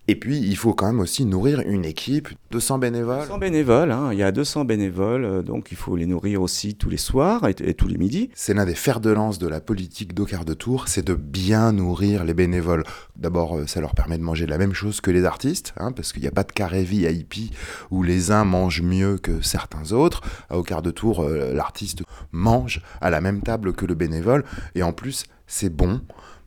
[0.09, 3.21] Et puis, il faut quand même aussi nourrir une équipe, 200 bénévoles.
[3.21, 6.91] 200 bénévoles, hein, il y a 200 bénévoles, donc il faut les nourrir aussi tous
[6.91, 8.31] les soirs et, et tous les midis.
[8.35, 11.73] C'est l'un des fers de lance de la politique d'Ocar de Tour, c'est de bien
[11.73, 12.85] nourrir les bénévoles.
[13.17, 16.23] D'abord, ça leur permet de manger la même chose que les artistes, hein, parce qu'il
[16.23, 17.55] n'y a pas de carré VIP
[17.91, 20.21] où les uns mangent mieux que certains autres.
[20.51, 24.45] Au quart de tour, euh, l'artiste mange à la même table que le bénévole,
[24.75, 26.01] et en plus, c'est bon.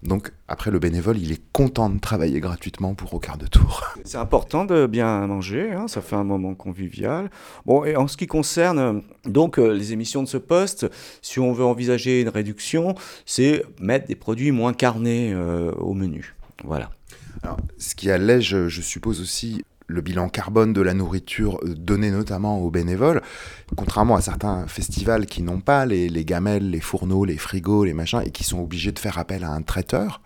[0.04, 3.84] Donc après, le bénévole, il est content de travailler gratuitement pour au quart de tour.
[4.06, 7.32] C'est important de bien manger, hein, ça fait un moment convivial.
[7.66, 10.88] Bon, et en ce qui concerne donc euh, les émissions de ce poste,
[11.22, 12.94] si on veut envisager une réduction,
[13.26, 16.36] c'est mettre des produits moins carnés euh, au menu.
[16.64, 16.92] Voilà.
[17.44, 22.60] Alors, ce qui allège, je suppose aussi, le bilan carbone de la nourriture donné notamment
[22.60, 23.22] aux bénévoles,
[23.76, 27.94] contrairement à certains festivals qui n'ont pas les, les, gamelles, les fourneaux, les frigos, les
[27.94, 30.22] machins, et qui sont obligés de faire appel à un traiteur.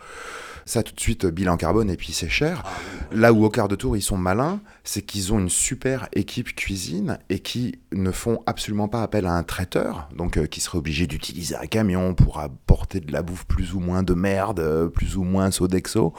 [0.65, 2.63] Ça, tout de suite, bilan carbone, et puis c'est cher.
[3.11, 6.55] Là où au quart de tour, ils sont malins, c'est qu'ils ont une super équipe
[6.55, 10.77] cuisine et qui ne font absolument pas appel à un traiteur, donc euh, qui serait
[10.77, 14.87] obligé d'utiliser un camion pour apporter de la bouffe plus ou moins de merde, euh,
[14.87, 16.13] plus ou moins Sodexo.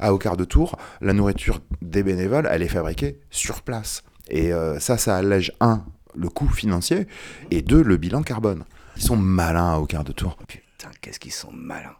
[0.00, 4.02] À au quart de tour, la nourriture des bénévoles, elle est fabriquée sur place.
[4.28, 7.06] Et euh, ça, ça allège, un, le coût financier,
[7.50, 8.64] et deux, le bilan carbone.
[8.96, 10.36] Ils sont malins au quart de tour.
[10.46, 11.96] Putain, qu'est-ce qu'ils sont malins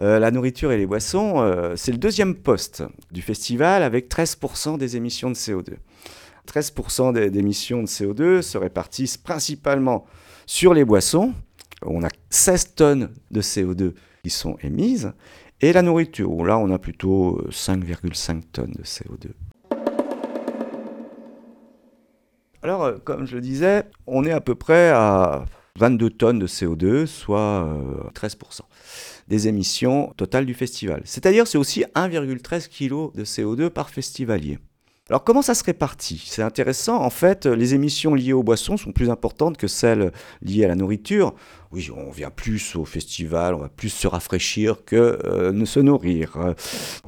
[0.00, 4.78] euh, la nourriture et les boissons, euh, c'est le deuxième poste du festival avec 13%
[4.78, 5.74] des émissions de CO2.
[6.46, 10.06] 13% des émissions de CO2 se répartissent principalement
[10.46, 11.34] sur les boissons.
[11.84, 13.92] On a 16 tonnes de CO2
[14.24, 15.12] qui sont émises
[15.60, 19.32] Et la nourriture, où là on a plutôt euh, 5,5 tonnes de CO2.
[22.62, 25.44] Alors, euh, comme je le disais, on est à peu près à
[25.80, 28.60] 22 tonnes de CO2, soit euh, 13%
[29.28, 31.00] des émissions totales du festival.
[31.04, 34.58] C'est-à-dire c'est aussi 1,13 kg de CO2 par festivalier.
[35.08, 38.92] Alors comment ça se répartit C'est intéressant, en fait, les émissions liées aux boissons sont
[38.92, 41.34] plus importantes que celles liées à la nourriture.
[41.72, 45.80] Oui, on vient plus au festival, on va plus se rafraîchir que euh, ne se
[45.80, 46.36] nourrir.
[46.36, 46.54] Euh,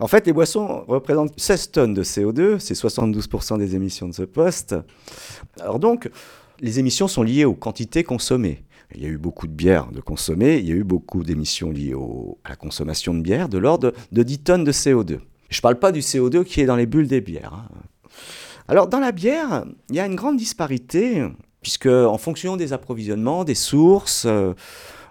[0.00, 4.22] En fait, les boissons représentent 16 tonnes de CO2, c'est 72% des émissions de ce
[4.22, 4.74] poste.
[5.60, 6.10] Alors donc,
[6.62, 8.64] les émissions sont liées aux quantités consommées.
[8.94, 11.70] Il y a eu beaucoup de bière de consommer, il y a eu beaucoup d'émissions
[11.70, 11.94] liées
[12.44, 15.18] à la consommation de bière de l'ordre de 10 tonnes de CO2.
[15.50, 17.54] Je ne parle pas du CO2 qui est dans les bulles des bières.
[17.54, 17.68] hein.
[18.68, 21.26] Alors dans la bière, il y a une grande disparité,
[21.62, 24.54] puisque en fonction des approvisionnements, des sources, euh,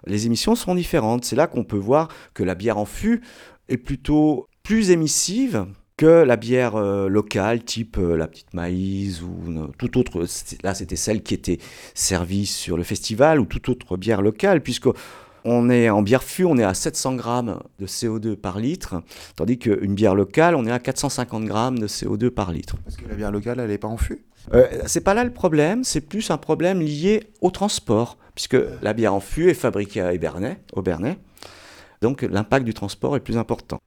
[0.07, 1.25] les émissions sont différentes.
[1.25, 3.21] C'est là qu'on peut voir que la bière en fût
[3.67, 5.65] est plutôt plus émissive
[6.01, 10.25] que la bière euh, locale, type euh, la petite maïs ou une- toute autre.
[10.63, 11.59] Là, c'était celle qui était
[11.93, 14.87] servie sur le festival ou toute autre bière locale, puisque
[15.45, 18.95] on est en bière fût, on est à 700 grammes de CO2 par litre,
[19.35, 22.77] tandis qu'une bière locale, on est à 450 grammes de CO2 par litre.
[22.83, 24.23] Parce que la bière locale, elle n'est pas en fût.
[24.55, 28.93] Euh, c'est pas là le problème, c'est plus un problème lié au transport, puisque la
[28.93, 31.19] bière en fût est fabriquée à Ébernay, au Bernay,
[32.01, 33.77] donc l'impact du transport est plus important.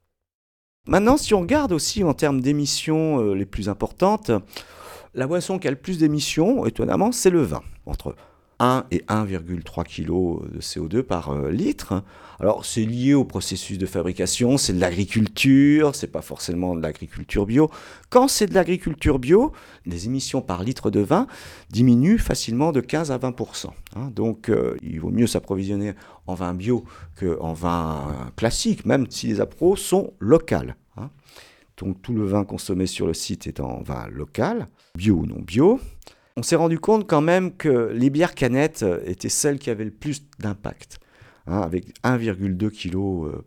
[0.87, 4.31] Maintenant, si on regarde aussi en termes d'émissions euh, les plus importantes,
[5.15, 8.15] la boisson qui a le plus d'émissions, étonnamment, c'est le vin, entre
[8.59, 12.03] 1 et 1,3 kg de CO2 par euh, litre.
[12.41, 17.47] Alors, c'est lié au processus de fabrication, c'est de l'agriculture, c'est pas forcément de l'agriculture
[17.47, 17.71] bio.
[18.11, 19.53] Quand c'est de l'agriculture bio,
[19.87, 21.27] les émissions par litre de vin
[21.71, 24.11] diminuent facilement de 15 à 20% hein.
[24.15, 25.95] Donc, euh, il vaut mieux s'approvisionner
[26.27, 26.85] en vin bio
[27.19, 30.77] qu'en vin classique, même si les appros sont locales.
[30.97, 31.11] hein.
[31.77, 35.41] Donc, tout le vin consommé sur le site est en vin local, bio ou non
[35.41, 35.81] bio.
[36.37, 39.85] On s'est rendu compte quand même que les bières canettes euh, étaient celles qui avaient
[39.85, 40.99] le plus d'impact,
[41.47, 43.45] hein, avec 1,2 kg euh,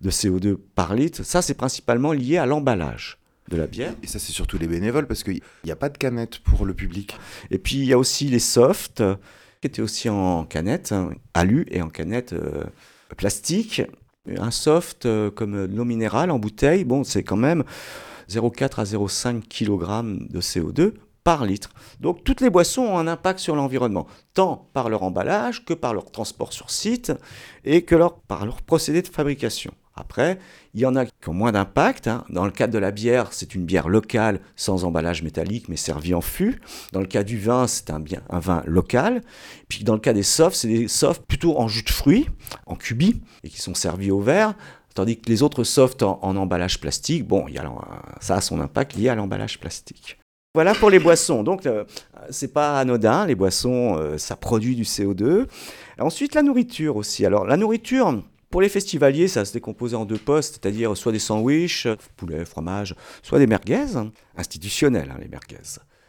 [0.00, 1.22] de CO2 par litre.
[1.22, 3.18] Ça, c'est principalement lié à l'emballage
[3.48, 3.94] de la bière.
[4.02, 6.74] Et ça, c'est surtout les bénévoles, parce qu'il n'y a pas de canette pour le
[6.74, 7.16] public.
[7.50, 9.16] Et puis, il y a aussi les softs, euh,
[9.60, 12.64] qui étaient aussi en canette, hein, alu et en canette euh,
[13.16, 13.82] plastique.
[14.38, 17.62] Un soft euh, comme de l'eau minérale en bouteille, bon, c'est quand même
[18.28, 20.94] 0,4 à 0,5 kg de CO2
[21.26, 21.70] par litre.
[21.98, 25.92] Donc toutes les boissons ont un impact sur l'environnement, tant par leur emballage que par
[25.92, 27.12] leur transport sur site
[27.64, 29.74] et que leur, par leur procédé de fabrication.
[29.96, 30.38] Après,
[30.72, 32.06] il y en a qui ont moins d'impact.
[32.06, 32.22] hein.
[32.30, 36.14] Dans le cas de la bière, c'est une bière locale sans emballage métallique mais servie
[36.14, 36.60] en fût.
[36.92, 39.20] Dans le cas du vin, c'est un, vin local.
[39.68, 42.28] Puis dans le cas des softs, c'est des softs plutôt en jus de fruits,
[42.66, 44.54] en cubis, et qui sont servis au verre.
[44.94, 47.58] Tandis que les autres softs en, en emballage plastique, bon, y
[48.20, 50.18] ça a son impact lié à l'emballage plastique.
[50.56, 51.42] Voilà pour les boissons.
[51.42, 51.84] Donc, euh,
[52.30, 53.26] c'est pas anodin.
[53.26, 55.44] Les boissons, euh, ça produit du CO2.
[55.98, 57.26] Ensuite, la nourriture aussi.
[57.26, 61.18] Alors, la nourriture, pour les festivaliers, ça se décomposait en deux postes, c'est-à-dire soit des
[61.18, 63.98] sandwichs, poulet, fromage, soit des merguez,
[64.34, 65.58] institutionnels, hein, les merguez.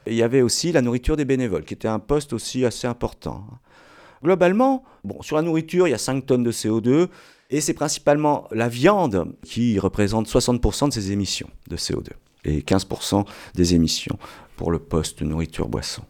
[0.05, 2.87] Et il y avait aussi la nourriture des bénévoles, qui était un poste aussi assez
[2.87, 3.43] important.
[4.23, 7.09] Globalement, bon, sur la nourriture, il y a 5 tonnes de CO2,
[7.49, 12.11] et c'est principalement la viande qui représente 60% de ces émissions de CO2,
[12.47, 14.17] et 15% des émissions
[14.55, 16.03] pour le poste nourriture-boisson.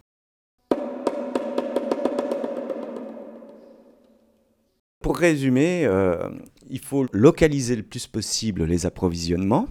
[5.01, 6.29] Pour résumer, euh,
[6.69, 9.67] il faut localiser le plus possible les approvisionnements,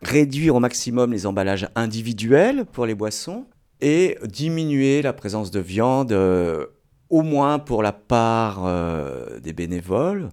[0.00, 3.46] réduire au maximum les emballages individuels pour les boissons
[3.80, 6.66] et diminuer la présence de viande, euh,
[7.10, 10.30] au moins pour la part euh, des bénévoles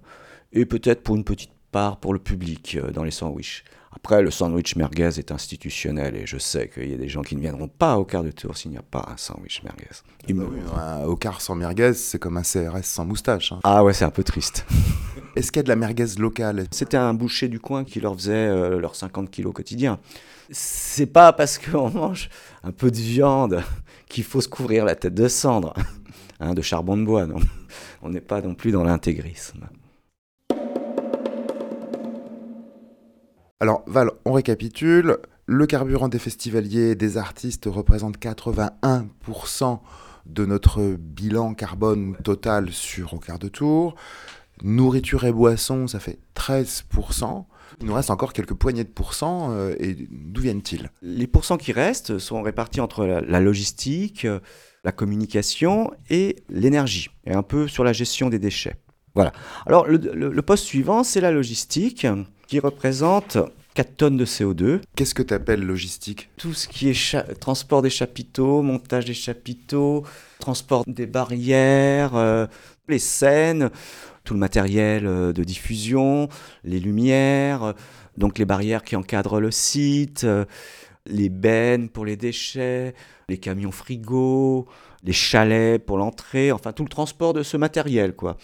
[0.53, 3.63] et peut-être pour une petite part pour le public euh, dans les sandwichs.
[3.95, 7.35] Après, le sandwich merguez est institutionnel et je sais qu'il y a des gens qui
[7.35, 9.95] ne viendront pas au quart de tour s'il n'y a pas un sandwich merguez.
[10.27, 13.51] Il me- Un au car sans merguez, c'est comme un CRS sans moustache.
[13.51, 13.59] hein.
[13.63, 14.65] Ah ouais, c'est un peu triste.
[15.35, 16.65] Est-ce qu'il y a de la merguez locale?
[16.71, 19.99] C'était un boucher du coin qui leur faisait euh, leurs 50 kilos quotidiens.
[20.49, 22.29] C'est pas parce qu'on mange
[22.63, 23.61] un peu de viande
[24.09, 25.73] qu'il faut se couvrir la tête de cendre,
[26.39, 27.39] hein, de charbon de bois, non.
[28.01, 29.67] On n'est pas non plus dans l'intégrisme.
[33.59, 35.17] Alors, Val, on récapitule.
[35.47, 39.79] Le carburant des festivaliers et des artistes représente 81%
[40.27, 43.95] de notre bilan carbone total sur au quart de tour.
[44.61, 47.45] Nourriture et boissons, ça fait 13%.
[47.79, 49.51] Il nous reste encore quelques poignées de pourcents.
[49.51, 50.91] euh, et d'où viennent-ils?
[51.01, 54.39] Les pourcents qui restent sont répartis entre la, logistique, euh,
[54.83, 58.75] la communication et l'énergie, et un peu sur la gestion des déchets.
[59.15, 59.31] Voilà.
[59.65, 62.05] Alors, le poste suivant, c'est la logistique.
[62.47, 63.37] Qui représente
[63.75, 64.81] 4 tonnes de CO2.
[64.95, 66.29] Qu'est-ce que tu appelles logistique?
[66.37, 70.03] Tout ce qui est transport des chapiteaux, montage des chapiteaux,
[70.39, 72.47] transport des barrières, euh,
[72.87, 73.69] les scènes,
[74.23, 76.27] tout le matériel euh, de diffusion,
[76.63, 77.73] les lumières, euh,
[78.17, 80.45] donc les barrières qui encadrent le site, euh,
[81.05, 82.93] les bennes pour les déchets,
[83.29, 84.67] les camions frigo,
[85.03, 88.37] les chalets pour l'entrée, enfin tout le transport de ce matériel quoi.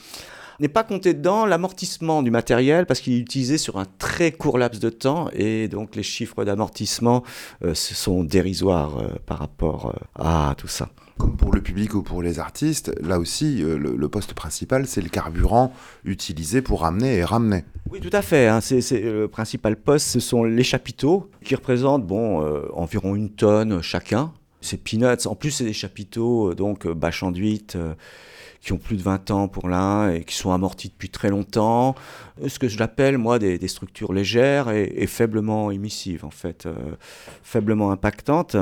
[0.63, 4.57] N'est pas compté dedans l'amortissement du matériel parce qu'il est utilisé sur un très court
[4.57, 7.21] laps de temps et donc les chiffres d'amortissement
[7.65, 10.87] euh, sont dérisoires euh, par rapport euh, à tout ça.
[11.17, 15.01] Comme pour le public ou pour les artistes, là aussi, le, le poste principal, c'est
[15.01, 15.73] le carburant
[16.05, 17.65] utilisé pour ramener et ramener.
[17.91, 18.47] Oui, tout à fait.
[18.47, 18.61] hein.
[18.61, 22.41] C'est, le principal poste, ce sont les chapiteaux qui représentent bon,
[22.73, 24.31] environ une tonne chacun.
[24.63, 25.27] C'est peanuts.
[25.27, 27.93] En plus, c'est des chapiteaux donc euh, bâche enduite euh,
[28.63, 31.95] qui ont plus de 20 ans pour l'un et qui sont amortis depuis très longtemps.
[32.47, 36.73] Ce que j'appelle, moi, des, des structures légères et, et faiblement émissives, en fait, euh,
[37.43, 38.55] faiblement impactantes.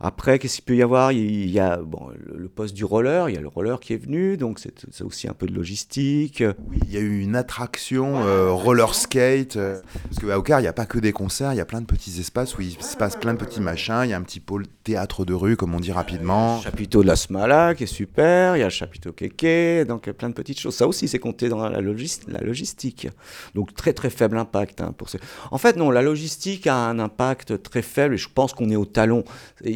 [0.00, 1.12] Après, qu'est-ce qu'il peut y avoir?
[1.12, 3.96] Il y a bon, le, poste du roller, il y a le roller qui est
[3.96, 6.42] venu, donc c'est, aussi un peu de logistique.
[6.68, 9.56] Oui, il y a eu une attraction euh, roller skate.
[9.56, 9.80] euh,
[10.10, 11.86] parce qu'à Ocar, il n'y a pas que des concerts, il y a plein de
[11.86, 14.02] petits espaces où il se passe plein de petits machins.
[14.04, 16.58] Il y a un petit pôle théâtre de rue, comme on dit rapidement.
[16.58, 19.43] Le chapiteau de la Smala qui est super, il y a le chapiteau Kéké,
[19.86, 20.74] donc y a plein de petites choses.
[20.74, 23.08] Ça aussi, c'est compté dans la, logis- la logistique.
[23.54, 24.80] Donc très très faible impact.
[24.80, 25.18] hein, pour ces...
[25.50, 28.76] En fait, non, la logistique a un impact très faible et je pense qu'on est
[28.76, 29.24] au talon.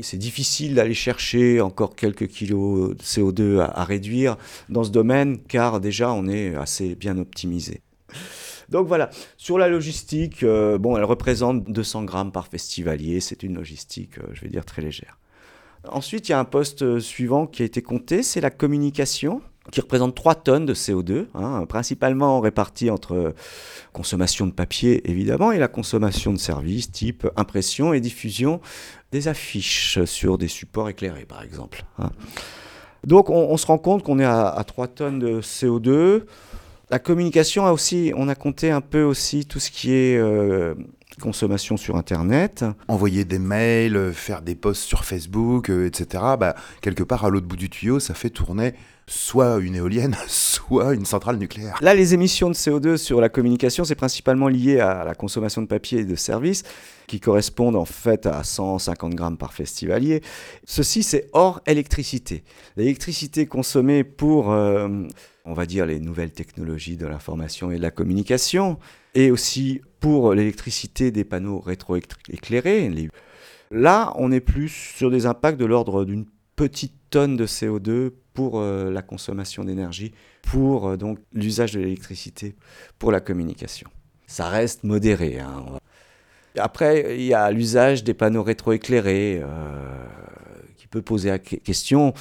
[0.03, 4.37] C'est difficile d'aller chercher encore quelques kilos de CO2 à, à réduire
[4.69, 7.83] dans ce domaine car déjà on est assez bien optimisé.
[8.69, 9.09] Donc voilà,
[9.39, 13.21] sur la logistique, euh, bon, elle représente 200 grammes par festivalier.
[13.21, 15.19] C'est une logistique, euh, je vais dire, très légère.
[15.89, 19.41] Ensuite, il y a un poste euh, suivant qui a été compté, c'est la communication,
[19.71, 23.35] qui représente 3 tonnes de CO2, hein, principalement répartie entre euh,
[23.93, 28.61] consommation de papier, évidemment, et la consommation de services type impression et diffusion
[29.12, 31.85] des affiches sur des supports éclairés, par exemple.
[31.99, 32.11] hein.
[33.07, 36.25] Donc, on, se rend compte qu'on est à, à 3 tonnes de CO2.
[36.91, 40.75] La communication a aussi, on a compté un peu aussi tout ce qui est euh,
[41.19, 42.64] consommation sur Internet.
[42.89, 46.23] Envoyer des mails, euh, faire des posts sur Facebook, euh, etc.
[46.39, 48.75] Bah, quelque part, à l'autre bout du tuyau, ça fait tourner
[49.09, 51.79] soit une éolienne, soit une centrale nucléaire.
[51.81, 55.66] Là, les émissions de CO2 sur la communication, c'est principalement lié à la consommation de
[55.66, 56.62] papier et de services,
[57.07, 60.23] qui correspondent en fait à 150 grammes par festivalier.
[60.64, 62.45] Ceci, c'est hors électricité.
[62.77, 64.89] L'électricité consommée pour, euh,
[65.45, 68.79] on va dire, les nouvelles technologies de l'information et de la communication,
[69.19, 73.09] et aussi pour l'électricité des panneaux rétroéclairés.
[73.73, 78.61] Là, on est plus sur des impacts de l'ordre d'une petite tonne de CO2 pour
[78.61, 80.12] euh, la consommation d'énergie,
[80.43, 82.55] pour euh, donc l'usage de l'électricité
[83.01, 83.91] pour la communication.
[84.29, 85.41] Ça reste modéré.
[85.41, 85.64] hein,
[86.57, 90.05] Après, il y a l'usage des panneaux rétroéclairés euh,
[90.77, 92.14] qui peut poser la que- question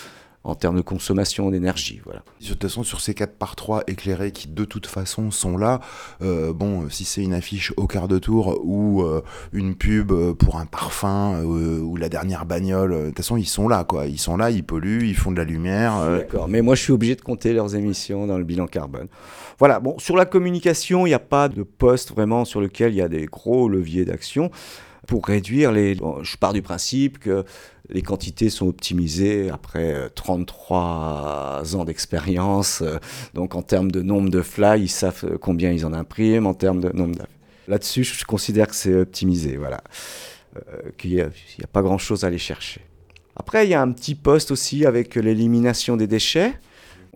[0.44, 2.00] en termes de consommation d'énergie.
[2.06, 2.24] Voilà.
[2.42, 5.82] De toute façon, sur ces 4 par 3 éclairés qui de toute façon sont là,
[6.22, 9.22] euh, bon, si c'est une affiche au quart de tour ou euh,
[9.52, 13.36] une pub euh, pour un parfum euh, ou la dernière bagnole, euh, de toute façon,
[13.36, 14.06] ils sont là, quoi.
[14.06, 15.98] Ils sont là, ils polluent, ils font de la lumière.
[15.98, 19.08] euh, D'accord, mais moi je suis obligé de compter leurs émissions dans le bilan carbone.
[19.60, 22.98] Voilà, bon, sur la communication, il n'y a pas de poste vraiment sur lequel il
[22.98, 24.50] y a des gros leviers d'action
[25.08, 25.96] pour réduire les...
[25.96, 27.46] bon, je pars du principe que
[27.90, 32.82] les quantités sont optimisées après euh, 33 ans d'expérience.
[32.82, 32.98] euh,
[33.34, 36.54] Donc en termes de nombre de fly, ils savent euh, combien ils en impriment, en
[36.54, 37.20] termes de nombre
[37.68, 39.82] Là-dessus, je considère que c'est optimisé, voilà.
[40.56, 42.82] Euh, Qu'il n'y a pas grand-chose à aller chercher.
[43.36, 46.54] Après, il y a un petit poste aussi avec l'élimination des déchets.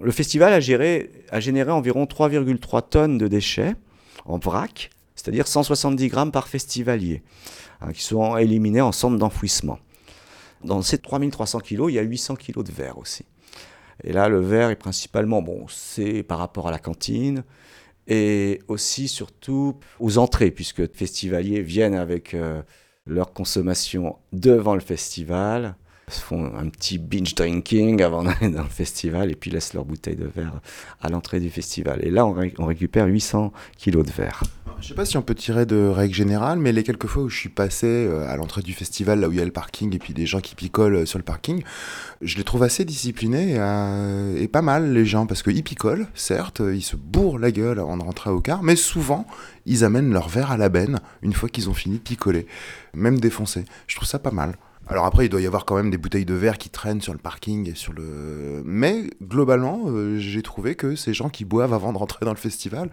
[0.02, 3.76] Le festival a, géré- a généré environ 3,3 tonnes de déchets
[4.26, 7.24] en vrac, c'est-à-dire 170 grammes par festivalier,
[7.82, 9.80] hein, qui sont éliminés en centre d'enfouissement.
[10.64, 13.26] Dans ces 3300 kilos, il y a 800 kilos de verre aussi.
[14.04, 17.44] Et là, le verre est principalement, bon, c'est par rapport à la cantine
[18.08, 22.62] et aussi surtout aux entrées, puisque les festivaliers viennent avec euh,
[23.06, 25.76] leur consommation devant le festival,
[26.10, 30.18] font un petit binge drinking avant d'aller dans le festival et puis laissent leur bouteille
[30.18, 30.60] de verre
[31.02, 32.00] à l'entrée du festival.
[32.06, 34.44] Et là, on, ré- on récupère 800 kilos de verre.
[34.82, 37.30] Je sais pas si on peut tirer de règle générale, mais les quelques fois où
[37.30, 39.94] je suis passé euh, à l'entrée du festival, là où il y a le parking,
[39.96, 41.62] et puis des gens qui picolent euh, sur le parking,
[42.22, 46.62] je les trouve assez disciplinés euh, et pas mal, les gens, parce qu'ils picolent, certes,
[46.74, 49.28] ils se bourrent la gueule avant de rentrer au car, mais souvent,
[49.68, 52.48] ils amènent leur verre à la benne une fois qu'ils ont fini de picoler,
[52.96, 53.66] même défoncé.
[53.88, 54.56] Je trouve ça pas mal.
[54.88, 57.14] Alors après, il doit y avoir quand même des bouteilles de verre qui traînent sur
[57.14, 58.62] le parking et sur le.
[58.66, 62.38] Mais globalement, euh, j'ai trouvé que ces gens qui boivent avant de rentrer dans le
[62.38, 62.90] festival,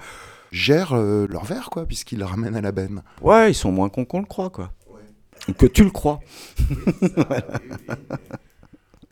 [0.53, 3.03] gèrent euh, leur verre, quoi, puisqu'ils le ramènent à la benne.
[3.21, 4.71] Ouais, ils sont moins cons qu'on le croit, quoi.
[5.57, 6.21] Que tu le crois.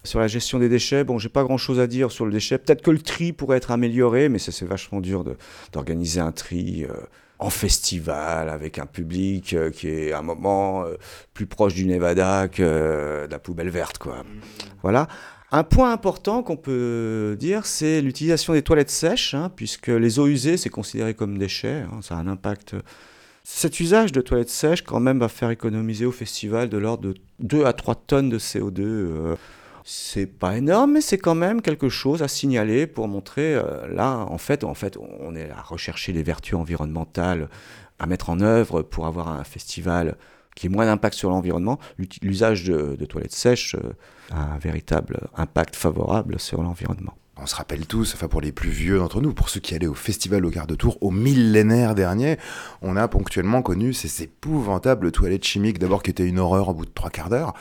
[0.05, 2.59] Sur la gestion des déchets, bon, j'ai pas grand chose à dire sur le déchet.
[2.59, 5.37] Peut-être que le tri pourrait être amélioré, mais ça, c'est vachement dur de-
[5.73, 6.93] d'organiser un tri euh,
[7.39, 10.95] en festival avec un public euh, qui est à un moment euh,
[11.35, 14.25] plus proche du Nevada que euh, de la poubelle verte, quoi.
[14.83, 15.09] Voilà.
[15.53, 20.27] Un point important qu'on peut dire, c'est l'utilisation des toilettes sèches, hein, puisque les eaux
[20.27, 21.85] usées, c'est considéré comme déchets.
[21.93, 22.75] hein, ça a un impact.
[23.45, 27.15] Cet usage de toilettes sèches, quand même, va faire économiser au festival de l'ordre de
[27.39, 29.37] 2 à 3 tonnes de CO2.
[29.89, 34.27] C'est pas énorme, mais c'est quand même quelque chose à signaler pour montrer, euh, là,
[34.29, 37.49] en fait, on est à rechercher les vertus environnementales
[38.01, 40.17] à mettre en œuvre pour avoir un festival
[40.57, 41.79] qui ait moins d'impact sur l'environnement.
[42.21, 43.93] L'usage de, de toilettes sèches euh,
[44.33, 47.15] a un véritable impact favorable sur l'environnement.
[47.39, 49.87] On se rappelle tous, enfin pour les plus vieux d'entre nous, pour ceux qui allaient
[49.87, 52.39] au festival au quart de tour au millénaire dernier,
[52.81, 56.87] on a ponctuellement connu ces épouvantables toilettes chimiques, d'abord qui étaient une horreur au bout
[56.87, 57.53] de trois quarts d'heure,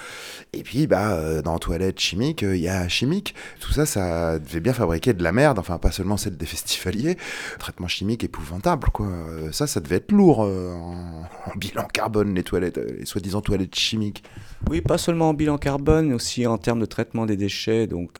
[0.53, 3.35] et puis bah euh, dans toilettes chimiques, euh, il y a chimique.
[3.59, 7.17] Tout ça, ça devait bien fabriquer de la merde, enfin pas seulement celle des festivaliers,
[7.59, 9.07] traitement chimique épouvantable quoi.
[9.07, 13.75] Euh, Ça, ça devait être lourd en, en bilan carbone les toilettes, les soi-disant toilettes
[13.75, 14.23] chimiques.
[14.69, 18.11] Oui, pas seulement en bilan carbone, mais aussi en termes de traitement des déchets, donc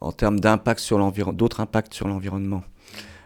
[0.00, 2.62] en termes d'impact sur l'environnement, d'autres impacts sur l'environnement.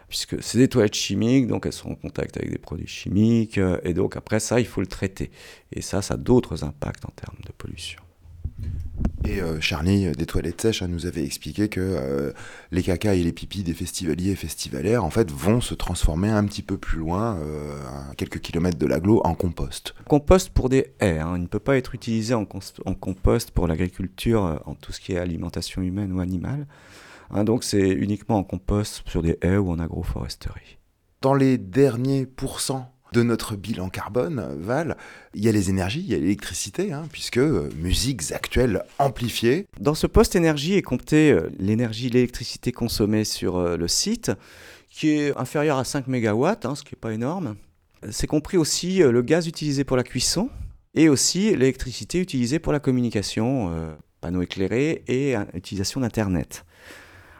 [0.09, 3.79] Puisque c'est des toilettes chimiques, donc elles sont en contact avec des produits chimiques, euh,
[3.83, 5.31] et donc après ça, il faut le traiter.
[5.71, 8.04] Et ça, ça a d'autres impacts en termes de pollution.
[9.27, 12.31] Et euh, Charlie, euh, des toilettes sèches, hein, nous avait expliqué que euh,
[12.71, 16.45] les cacas et les pipis des festivaliers et festivalaires, en fait, vont se transformer un
[16.45, 17.79] petit peu plus loin, euh,
[18.11, 19.95] à quelques kilomètres de l'aglo, en compost.
[20.07, 24.61] Compost pour des haies, hein, il ne peut pas être utilisé en, compost pour l'agriculture,
[24.65, 26.67] en tout ce qui est alimentation humaine ou animale.
[27.31, 30.77] Hein, donc c'est uniquement en compost sur des haies ou en agroforesterie.
[31.21, 34.97] Dans les derniers pourcents de notre bilan carbone, Val,
[35.33, 39.67] il y a les énergies, il y a l'électricité, hein, puisque euh, musiques actuelles amplifiées,
[39.79, 44.33] Dans ce poste énergie est compté euh, l'énergie, l'électricité consommée sur euh, le site,
[44.89, 46.45] qui est inférieure à 5 MW,
[46.75, 47.55] ce qui n'est pas énorme.
[48.11, 50.49] C'est compris aussi le gaz utilisé pour la cuisson
[50.93, 53.73] et aussi l'électricité utilisée pour la communication,
[54.21, 56.65] panneaux éclairés et utilisation d'Internet.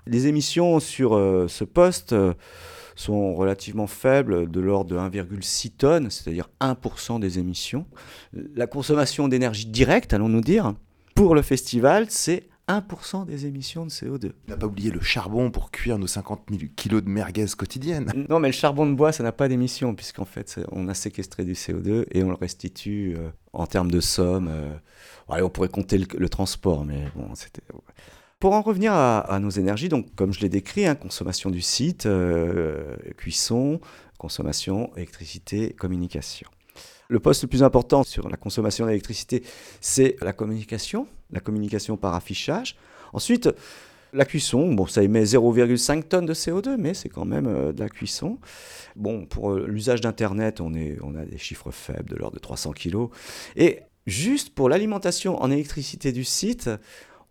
[0.07, 1.11] Les émissions sur
[1.47, 2.15] ce poste
[2.95, 7.85] sont relativement faibles, de l'ordre de 1,6 tonnes, c'est-à-dire 1% des émissions.
[8.55, 10.73] La consommation d'énergie directe, allons-nous dire,
[11.13, 14.31] pour le festival, c'est 1% des émissions de CO2.
[14.47, 18.11] on n'a pas oublié le charbon pour cuire nos 50 000 kilos de merguez quotidiennes.
[18.29, 21.45] Non, mais le charbon de bois, ça n'a pas d'émission, puisqu'en fait, on a séquestré
[21.45, 24.47] du CO2 et on le restitue euh, en termes de somme.
[24.49, 24.73] euh,
[25.29, 27.61] allez, on pourrait compter le, le transport, mais bon, c'était.
[28.39, 32.05] Pour en revenir à, nos énergies, donc comme je l'ai décrit, hein, consommation du site,
[32.05, 33.79] euh, cuisson,
[34.17, 36.47] consommation, électricité, communication.
[37.07, 39.43] Le poste le plus important sur la consommation d'électricité,
[39.79, 42.75] c'est la communication, la communication par affichage.
[43.13, 43.49] Ensuite,
[44.11, 47.79] la cuisson, bon, ça émet 0,5 tonnes de CO2, mais c'est quand même euh, de
[47.79, 48.38] la cuisson.
[48.95, 50.73] Bon, pour euh, l'usage d'Internet, on,
[51.03, 53.07] on a des chiffres faibles de l'ordre de 300 kg.
[53.55, 56.69] Et juste pour l'alimentation en électricité du site,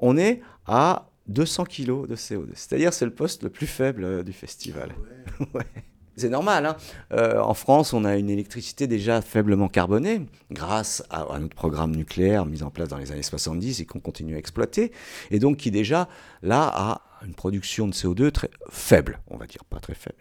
[0.00, 2.48] on est à 200 kg de CO2.
[2.54, 4.90] C'est-à-dire c'est le poste le plus faible euh, du festival.
[5.54, 5.64] Ouais.
[6.16, 6.64] C'est normal.
[6.66, 6.76] hein.
[7.12, 11.90] Euh, en France, on a une électricité déjà faiblement carbonée grâce à, à notre programme
[11.96, 14.92] nucléaire mis en place dans les années 70 et qu'on continue à exploiter.
[15.32, 16.08] Et donc qui déjà,
[16.42, 20.18] là, a une production de CO2 très faible, on va dire, pas très faible.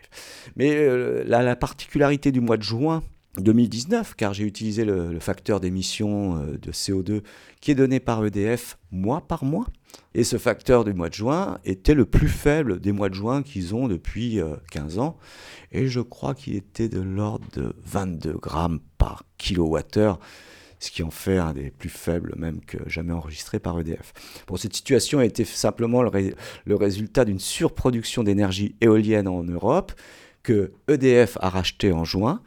[0.55, 3.03] Mais euh, la, la particularité du mois de juin
[3.39, 7.21] 2019, car j'ai utilisé le, facteur d'émission euh, de CO2
[7.61, 9.65] qui est donné par EDF mois par mois.
[10.13, 13.41] Et ce facteur du mois de juin était le plus faible des mois de juin
[13.41, 15.17] qu'ils ont depuis euh, 15 ans.
[15.71, 20.19] Et je crois qu'il était de l'ordre de 22 grammes par kilowattheure,
[20.79, 24.13] ce qui en fait un des plus faibles même que jamais enregistré par EDF.
[24.47, 29.93] Bon, cette situation a été simplement le, le résultat d'une surproduction d'énergie éolienne en Europe
[30.43, 32.41] que EDF a racheté en juin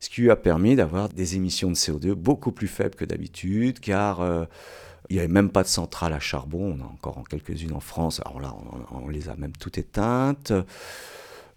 [0.00, 3.80] ce qui lui a permis d'avoir des émissions de CO2 beaucoup plus faibles que d'habitude,
[3.80, 4.44] car euh,
[5.08, 7.80] il n'y avait même pas de centrale à charbon, on a encore en quelques-unes en
[7.80, 8.54] France, alors là
[8.92, 10.52] on les a même toutes éteintes.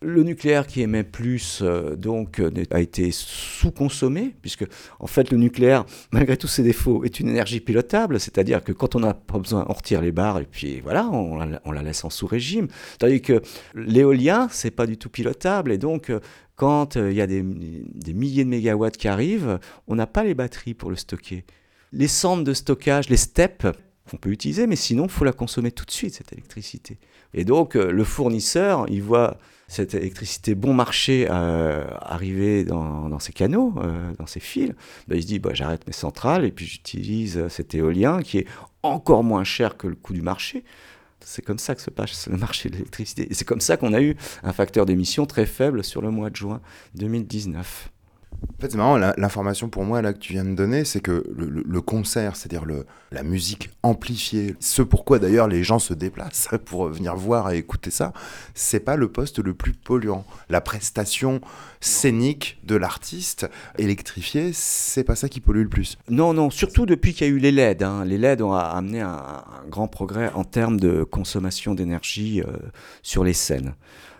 [0.03, 4.65] Le nucléaire qui émet plus, euh, donc, euh, a été sous-consommé, puisque,
[4.99, 8.95] en fait, le nucléaire, malgré tous ses défauts, est une énergie pilotable, c'est-à-dire que quand
[8.95, 12.09] on n'a pas besoin, on retire les barres et puis voilà, on la, laisse en
[12.09, 12.67] sous-régime.
[12.97, 13.43] Tandis que
[13.75, 16.19] l'éolien, c'est pas du tout pilotable, et donc, euh,
[16.55, 20.33] quand il y a des, des milliers de mégawatts qui arrivent, on n'a pas les
[20.33, 21.45] batteries pour le stocker.
[21.91, 23.67] Les centres de stockage, les steps,
[24.11, 26.97] qu'on peut utiliser, mais sinon, il faut la consommer tout de suite, cette électricité.
[27.33, 29.37] Et donc, euh, le fournisseur, il voit
[29.69, 34.73] cette électricité bon marché euh, arriver dans, ses canaux, euh, dans ses fils.
[35.07, 38.47] Ben, il se dit, bah, j'arrête mes centrales et puis j'utilise cet éolien qui est
[38.83, 40.65] encore moins cher que le coût du marché.
[41.21, 43.27] C'est comme ça que se passe le marché de l'électricité.
[43.31, 46.29] Et c'est comme ça qu'on a eu un facteur d'émission très faible sur le mois
[46.29, 46.59] de juin
[46.95, 47.89] 2019.
[48.43, 51.23] En fait, c'est marrant, l'information pour moi là que tu viens de donner, c'est que
[51.35, 52.65] le, concert, c'est-à-dire
[53.11, 57.91] la musique amplifiée, ce pourquoi d'ailleurs les gens se déplacent pour venir voir et écouter
[57.91, 58.13] ça,
[58.53, 60.25] c'est pas le poste le plus polluant.
[60.49, 61.41] La prestation
[61.81, 65.97] scénique de l'artiste électrifié, c'est pas ça qui pollue le plus.
[66.09, 67.83] Non, non, surtout depuis qu'il y a eu les LED.
[67.83, 68.05] Hein.
[68.05, 72.57] Les LED ont amené un, un, grand progrès en termes de consommation d'énergie euh,
[73.03, 73.75] sur les scènes.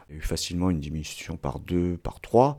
[0.10, 2.58] Il y a eu facilement une diminution par deux, par trois.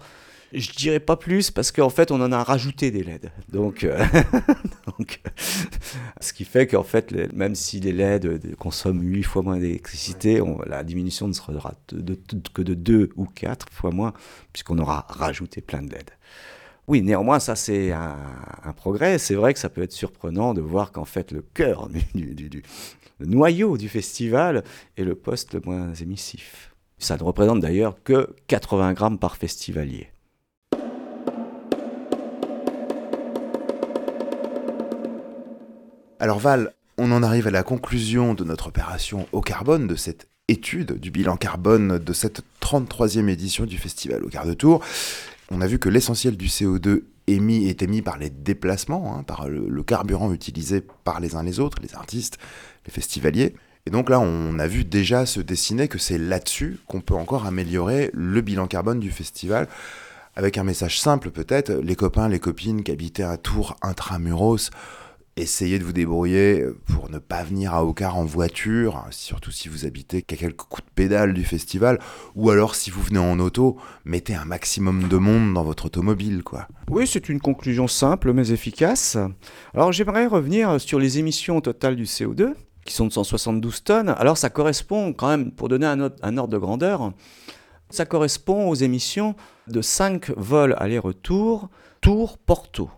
[0.55, 3.31] Je dirais pas plus parce qu'en fait, on en a rajouté des LED.
[3.49, 4.05] Donc, euh,
[4.99, 5.21] donc
[6.21, 10.43] ce qui fait qu'en fait, les, même si les LED consomment 8 fois moins d'électricité,
[10.67, 11.53] la diminution ne sera
[11.89, 14.13] de, de, de, que de 2 ou 4 fois moins,
[14.53, 16.11] puisqu'on aura rajouté plein de LED.
[16.89, 18.17] Oui, néanmoins, ça c'est un,
[18.65, 19.19] un, progrès.
[19.19, 22.49] C'est vrai que ça peut être surprenant de voir qu'en fait, le cœur du, du,
[22.49, 22.63] du
[23.23, 24.65] le noyau du festival
[24.97, 26.75] est le poste le moins émissif.
[26.99, 30.12] Ça ne représente d'ailleurs que 80 grammes par festivalier.
[36.23, 40.29] Alors Val, on en arrive à la conclusion de notre opération au carbone, de cette
[40.47, 44.85] étude du bilan carbone de cette 33e édition du festival au quart de tour.
[45.51, 49.49] On a vu que l'essentiel du CO2 émis est émis par les déplacements, hein, par
[49.49, 52.39] le, carburant utilisé par les uns les autres, les artistes,
[52.87, 53.57] les festivaliers.
[53.87, 57.47] Et donc là, on a vu déjà se dessiner que c'est là-dessus qu'on peut encore
[57.47, 59.67] améliorer le bilan carbone du festival
[60.37, 64.71] avec un message simple peut-être, les copains, les copines qui habitaient à Tours intramuros,
[65.37, 69.87] essayez de vous débrouiller pour ne pas venir à Ocar en voiture, surtout si vous
[69.87, 71.99] habitez qu'à quelques coups de pédale du festival,
[72.35, 76.43] ou alors si vous venez en auto, mettez un maximum de monde dans votre automobile,
[76.43, 76.69] quoi.
[76.91, 79.17] Oui, c'est une conclusion simple mais efficace.
[79.75, 82.53] Alors j'aimerais revenir sur les émissions totales du CO2,
[82.85, 84.11] qui sont de 172 tonnes.
[84.11, 86.01] Alors ça correspond quand même, pour donner un,
[86.37, 87.13] ordre de grandeur,
[87.91, 89.35] ça correspond aux émissions
[89.69, 91.71] de 5 vols aller-retour
[92.01, 92.91] Tours-Porto.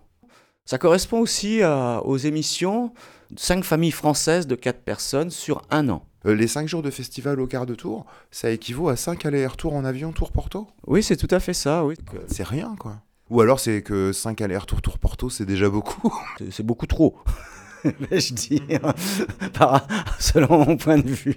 [0.67, 2.95] Ça correspond aussi à, aux émissions
[3.31, 6.07] de 5 familles françaises de 4 personnes sur un an.
[6.25, 9.75] Euh, les 5 jours de festival au quart de tour, ça équivaut à 5 allers-retours
[9.75, 11.97] en avion Tour-Porto Oui, c'est tout à fait ça, oui.
[12.29, 12.97] C'est rien, quoi.
[13.29, 16.15] Ou alors c'est que 5 allers-retours Tour-Porto, c'est déjà beaucoup.
[16.51, 17.19] C'est beaucoup trop.
[17.85, 18.63] je dis,
[19.53, 19.87] par,
[20.19, 21.37] selon mon point de vue.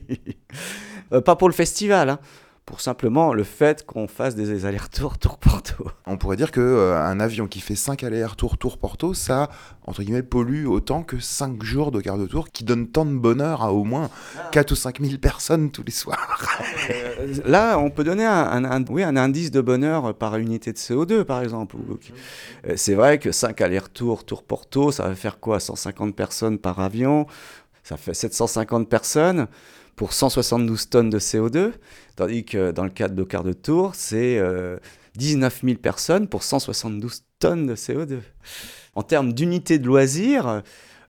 [1.12, 2.20] Euh, pas pour le festival, hein
[2.68, 5.86] pour simplement le fait qu'on fasse des allers-retours Tour-Porto.
[6.06, 9.50] On pourrait dire qu'un euh, avion qui fait 5 allers-retours Tour-Porto, ça,
[9.86, 13.16] entre guillemets, pollue autant que 5 jours de quart de tour, qui donnent tant de
[13.16, 14.10] bonheur à au moins
[14.52, 16.60] 4 ou 5 000 personnes tous les soirs.
[16.90, 20.74] euh, là, on peut donner un, un, un, oui, un indice de bonheur par unité
[20.74, 21.78] de CO2, par exemple.
[22.68, 25.62] Euh, C'est vrai que 5 allers-retours Tour-Porto, ça va faire quoi?
[25.62, 27.28] 150 personnes par avion?
[27.84, 29.48] Ça fait 750 personnes?
[29.98, 31.74] Pour 172 tonnes de CO2,
[32.16, 34.78] tandis que dans le cadre de quart de tour, c'est euh,
[35.16, 38.20] 19 000 personnes pour 172 tonnes de CO2.
[38.94, 40.62] En termes d'unité de loisirs,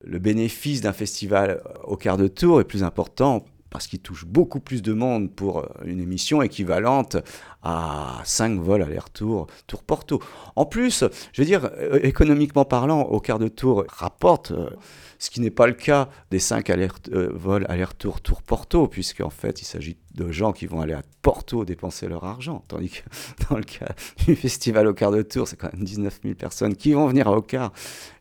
[0.02, 4.60] le bénéfice d'un festival au quart de tour est plus important parce qu'il touche beaucoup
[4.60, 7.16] plus de monde pour une émission équivalente
[7.62, 10.22] à 5 vols aller-retour Tour-Porto.
[10.56, 11.70] En plus, je veux dire,
[12.02, 14.70] économiquement parlant, au quart de tour rapporte, euh,
[15.18, 19.60] ce qui n'est pas le cas des 5 aller euh, vols aller-retour Tour-Porto, puisqu'en fait,
[19.60, 23.02] il s'agit de gens qui vont aller à Porto dépenser leur argent, tandis que
[23.50, 23.88] dans le cas
[24.26, 27.28] du festival au quart de tour, c'est quand même 19 000 personnes qui vont venir
[27.28, 27.72] à Ocar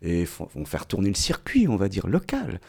[0.02, 2.60] et vont faire tourner le circuit, on va dire, local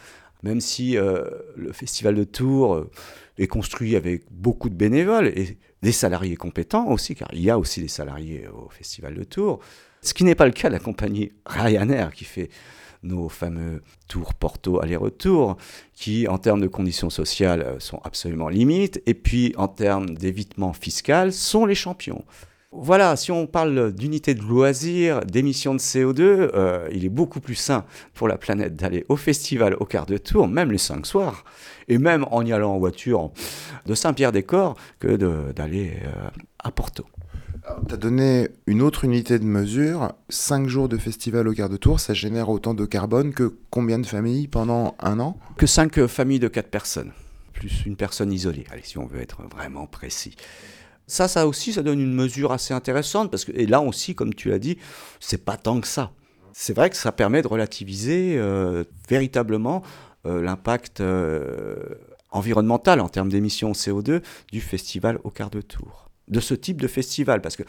[0.42, 1.24] même si euh,
[1.56, 2.90] le festival de Tours euh,
[3.38, 7.58] est construit avec beaucoup de bénévoles et des salariés compétents aussi, car il y a
[7.58, 9.60] aussi des salariés au festival de Tours,
[10.02, 12.50] ce qui n'est pas le cas de la compagnie Ryanair qui fait
[13.02, 15.56] nos fameux tours Porto aller-retour,
[15.92, 21.32] qui en termes de conditions sociales sont absolument limites, et puis en termes d'évitement fiscal
[21.32, 22.24] sont les champions.
[22.70, 27.54] Voilà, si on parle d'unité de loisirs, d'émissions de CO2, euh, il est beaucoup plus
[27.54, 31.44] sain pour la planète d'aller au festival au quart de tour, même les cinq soirs,
[31.88, 33.30] et même en y allant en voiture
[33.86, 35.16] de Saint-Pierre-des-Corps, que
[35.52, 37.06] d'aller euh, à Porto.
[37.88, 40.12] Tu as donné une autre unité de mesure.
[40.28, 43.98] 5 jours de festival au quart de tour, ça génère autant de carbone que combien
[43.98, 45.38] de familles pendant un an?
[45.56, 47.12] Que 5 familles de 4 personnes,
[47.54, 50.36] plus une personne isolée, allez, si on veut être vraiment précis.
[51.08, 54.34] Ça, ça aussi, ça donne une mesure assez intéressante parce que, et là aussi, comme
[54.34, 54.76] tu l'as dit,
[55.20, 56.12] c'est pas tant que ça.
[56.52, 59.82] C'est vrai que ça permet de relativiser euh, véritablement
[60.26, 61.76] euh, l'impact euh,
[62.30, 66.10] environnemental en termes d'émissions CO2 du festival au quart de tour.
[66.28, 67.62] De ce type de festival, parce que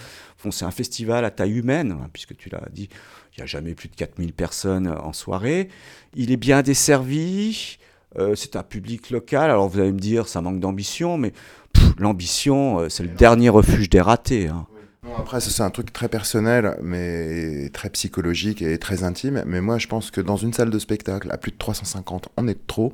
[0.43, 2.89] bon, c'est un festival à taille humaine, hein, puisque tu l'as dit,
[3.33, 5.69] il n'y a jamais plus de 4000 personnes en soirée.
[6.13, 7.77] Il est bien desservi,
[8.35, 9.49] c'est un public local.
[9.49, 11.31] Alors vous allez me dire, ça manque d'ambition, mais
[11.97, 14.47] l'ambition, euh, c'est le dernier refuge des ratés.
[14.47, 14.65] hein.
[15.17, 19.43] Après, c'est un truc très personnel, mais très psychologique et très intime.
[19.47, 22.47] Mais moi, je pense que dans une salle de spectacle, à plus de 350, on
[22.47, 22.93] est trop.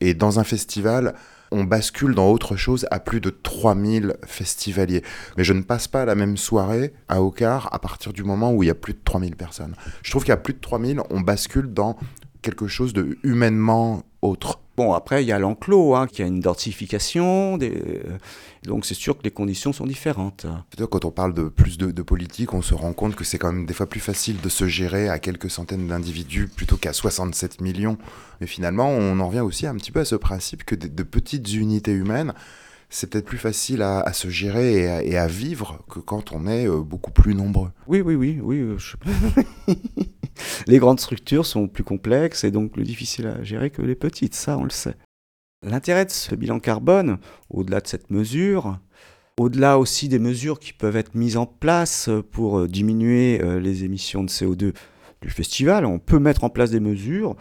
[0.00, 1.14] Et dans un festival,
[1.50, 5.02] on bascule dans autre chose à plus de 3000 festivaliers.
[5.36, 8.62] Mais je ne passe pas la même soirée à Ocar à partir du moment où
[8.62, 9.74] il y a plus de 3000 personnes.
[10.02, 11.96] Je trouve qu'à plus de 3000, on bascule dans
[12.42, 14.60] quelque chose de humainement autre.
[14.76, 18.18] Bon, après, il y a l'enclos, hein, qui a une densification, euh,
[18.64, 20.46] donc c'est sûr que les conditions sont différentes.
[20.90, 23.64] Quand on parle de plus de, politique, on se rend compte que c'est quand même
[23.64, 27.96] des fois plus facile de se gérer à quelques centaines d'individus plutôt qu'à 67 millions.
[28.42, 31.54] Mais finalement, on en revient aussi un petit peu à ce principe que de petites
[31.54, 32.34] unités humaines,
[32.88, 36.32] c'est peut-être plus facile à, à se gérer et à, et à vivre que quand
[36.32, 37.70] on est euh, beaucoup plus nombreux.
[37.88, 38.58] Oui, oui, oui, oui.
[38.58, 38.96] euh, je-
[40.66, 44.34] les grandes structures sont plus complexes et donc plus difficiles à gérer que les petites,
[44.34, 44.94] ça on le sait.
[45.62, 47.18] L'intérêt de ce bilan carbone,
[47.50, 48.78] au-delà de cette mesure,
[49.38, 53.84] au-delà aussi des mesures qui peuvent être mises en place pour euh, diminuer euh, les
[53.84, 54.72] émissions de CO2
[55.22, 57.36] du festival, on peut mettre en place des mesures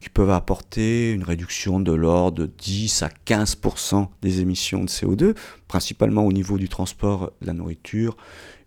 [0.00, 5.36] qui peuvent apporter une réduction de l'ordre de 10 à 15% des émissions de CO2,
[5.66, 8.16] principalement au niveau du transport de la nourriture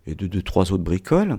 [0.06, 1.38] et de deux, trois autres bricoles.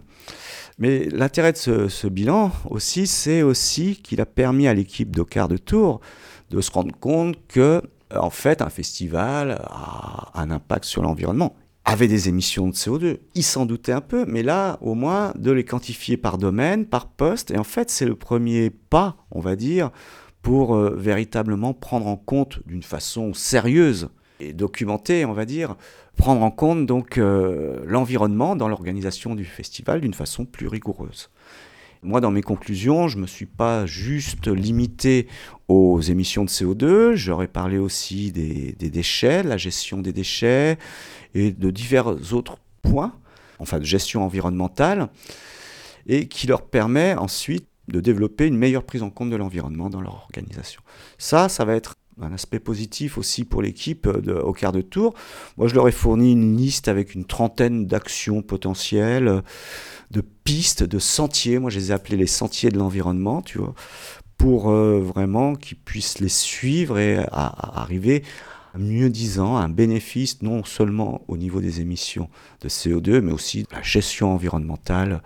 [0.80, 5.48] Mais l'intérêt de ce, bilan aussi, c'est aussi qu'il a permis à l'équipe de quart
[5.48, 6.02] de tour
[6.50, 7.82] de se rendre compte que,
[8.16, 11.56] en fait, un festival a un impact sur l'environnement.
[11.86, 13.18] Avait des émissions de CO2.
[13.36, 17.08] Ils s'en doutaient un peu, mais là, au moins, de les quantifier par domaine, par
[17.08, 17.52] poste.
[17.52, 19.92] Et en fait, c'est le premier pas, on va dire,
[20.42, 24.10] pour euh, véritablement prendre en compte d'une façon sérieuse
[24.40, 25.76] et documentée, on va dire,
[26.18, 31.30] prendre en compte donc euh, l'environnement dans l'organisation du festival d'une façon plus rigoureuse.
[32.04, 35.28] Moi, dans mes conclusions, je ne me suis pas juste limité
[35.70, 40.78] aux émissions de CO2, j'aurais parlé aussi des, des déchets, la gestion des déchets
[41.34, 43.14] et de divers autres points,
[43.60, 45.10] enfin de gestion environnementale,
[46.08, 50.02] et qui leur permet ensuite de développer une meilleure prise en compte de l'environnement dans
[50.02, 50.82] leur organisation.
[51.18, 55.16] Ça, ça va être un aspect positif aussi pour l'équipe de- au quart de tour.
[55.58, 59.42] Moi, je leur ai fourni une liste avec une trentaine d'actions potentielles,
[60.12, 61.58] de pistes, de sentiers.
[61.58, 63.74] Moi, je les ai appelés les sentiers de l'environnement, tu vois,
[64.38, 68.24] pour euh, vraiment qu'ils puissent les suivre et à- à arriver
[68.80, 72.30] mieux disant un bénéfice non seulement au niveau des émissions
[72.62, 75.22] de CO2, mais aussi de la gestion environnementale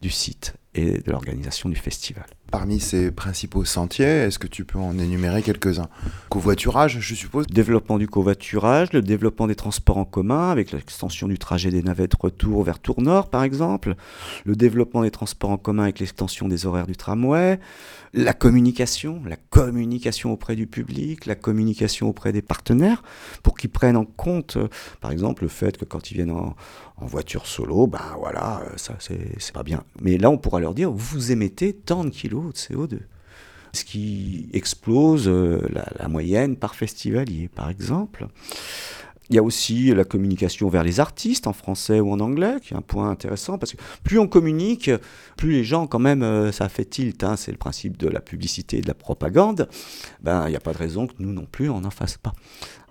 [0.00, 2.26] du site et de l'organisation du festival.
[2.50, 5.88] Parmi ces principaux sentiers, est-ce que tu peux en énumérer quelques-uns?
[6.30, 7.46] Covoiturage, je suppose?
[7.46, 12.14] Développement du covoiturage, le développement des transports en commun avec l'extension du trajet des navettes
[12.14, 13.94] retour vers Tour-Nord par exemple,
[14.44, 17.60] le développement des transports en commun avec l'extension des horaires du tramway,
[18.12, 23.02] la communication, la communication auprès du public, la communication auprès des partenaires
[23.44, 24.68] pour qu'ils prennent en compte euh,
[25.00, 26.56] par exemple le fait que quand ils viennent en,
[26.96, 29.84] en voiture solo, ben voilà, euh, ça c'est pas bien.
[30.00, 32.98] Mais là on pourra leur dire vous émettez tant de kilos de CO2
[33.72, 35.60] ce qui explose euh,
[35.98, 38.26] la, moyenne par festivalier, par exemple.
[39.28, 42.74] Il y a aussi la communication vers les artistes en français ou en anglais, qui
[42.74, 44.90] est un point intéressant, parce que plus on communique,
[45.36, 47.22] plus les gens, quand même, euh, ça fait tilt.
[47.22, 49.68] hein, c'est le principe de la publicité et de la propagande.
[50.20, 52.32] Ben, il n'y a pas de raison que nous non plus, on n'en fasse pas.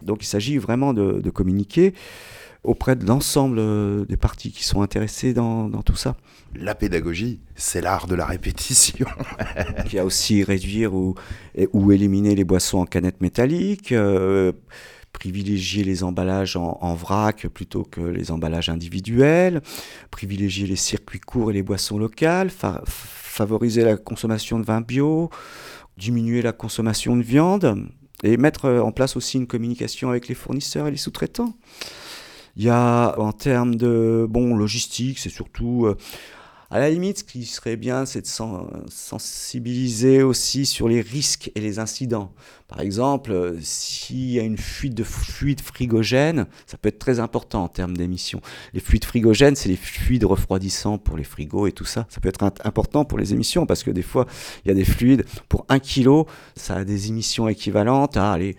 [0.02, 1.94] Donc il s'agit vraiment de communiquer
[2.64, 6.16] auprès de l'ensemble euh, des parties qui sont intéressées dans, dans tout ça.
[6.56, 9.08] La pédagogie, c'est l'art de la répétition.
[9.86, 11.16] Il y a aussi réduire ou,
[11.74, 14.52] ou éliminer les boissons en canettes métalliques, euh,
[15.14, 19.62] privilégier les emballages en, en vrac plutôt que les emballages individuels,
[20.12, 25.30] privilégier les circuits courts et les boissons locales, fa- favoriser la consommation de vin bio,
[25.98, 27.88] diminuer la consommation de viande
[28.24, 31.54] et mettre euh, en place aussi une communication avec les fournisseurs et les sous-traitants.
[32.60, 35.96] Il y a en termes de bon logistique, c'est surtout euh,
[36.70, 41.54] à la limite, ce qui serait bien, c'est de sen- sensibiliser aussi sur les risques
[41.56, 42.34] et les incidents.
[42.68, 47.22] Par exemple, euh, s'il y a une fuite de fluide frigogène, ça peut être très
[47.22, 48.42] important en termes d'émissions.
[48.74, 52.08] Les fluides frigogènes, c'est les fluides refroidissants pour les frigos et tout ça.
[52.10, 54.28] Ça peut être important pour les émissions parce que des fois,
[54.66, 56.26] il y a des fluides pour 1 kg,
[56.58, 58.58] ça a des émissions équivalentes à allez,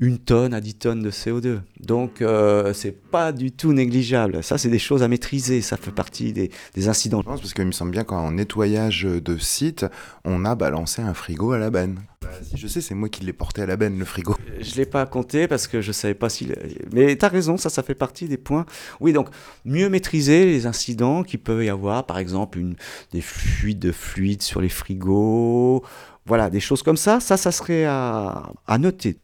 [0.00, 1.60] une tonne à 10 tonnes de CO2.
[1.80, 4.42] Donc, euh, c'est pas du tout négligeable.
[4.42, 5.60] Ça, c'est des choses à maîtriser.
[5.62, 7.20] Ça fait partie des, des incidents.
[7.20, 9.86] Je pense parce qu'il me semble bien qu'en nettoyage de site,
[10.24, 12.00] on a balancé un frigo à la benne.
[12.42, 14.34] Si je sais, c'est moi qui l'ai porté à la benne, le frigo.
[14.60, 16.48] Je l'ai pas compté parce que je savais pas si.
[16.92, 18.66] Mais tu as raison, ça, ça fait partie des points.
[19.00, 19.28] Oui, donc
[19.64, 22.76] mieux maîtriser les incidents qui peuvent y avoir, par exemple une,
[23.12, 25.84] des fuites de fluides sur les frigos,
[26.26, 27.20] voilà, des choses comme ça.
[27.20, 29.18] Ça, ça serait à, à noter.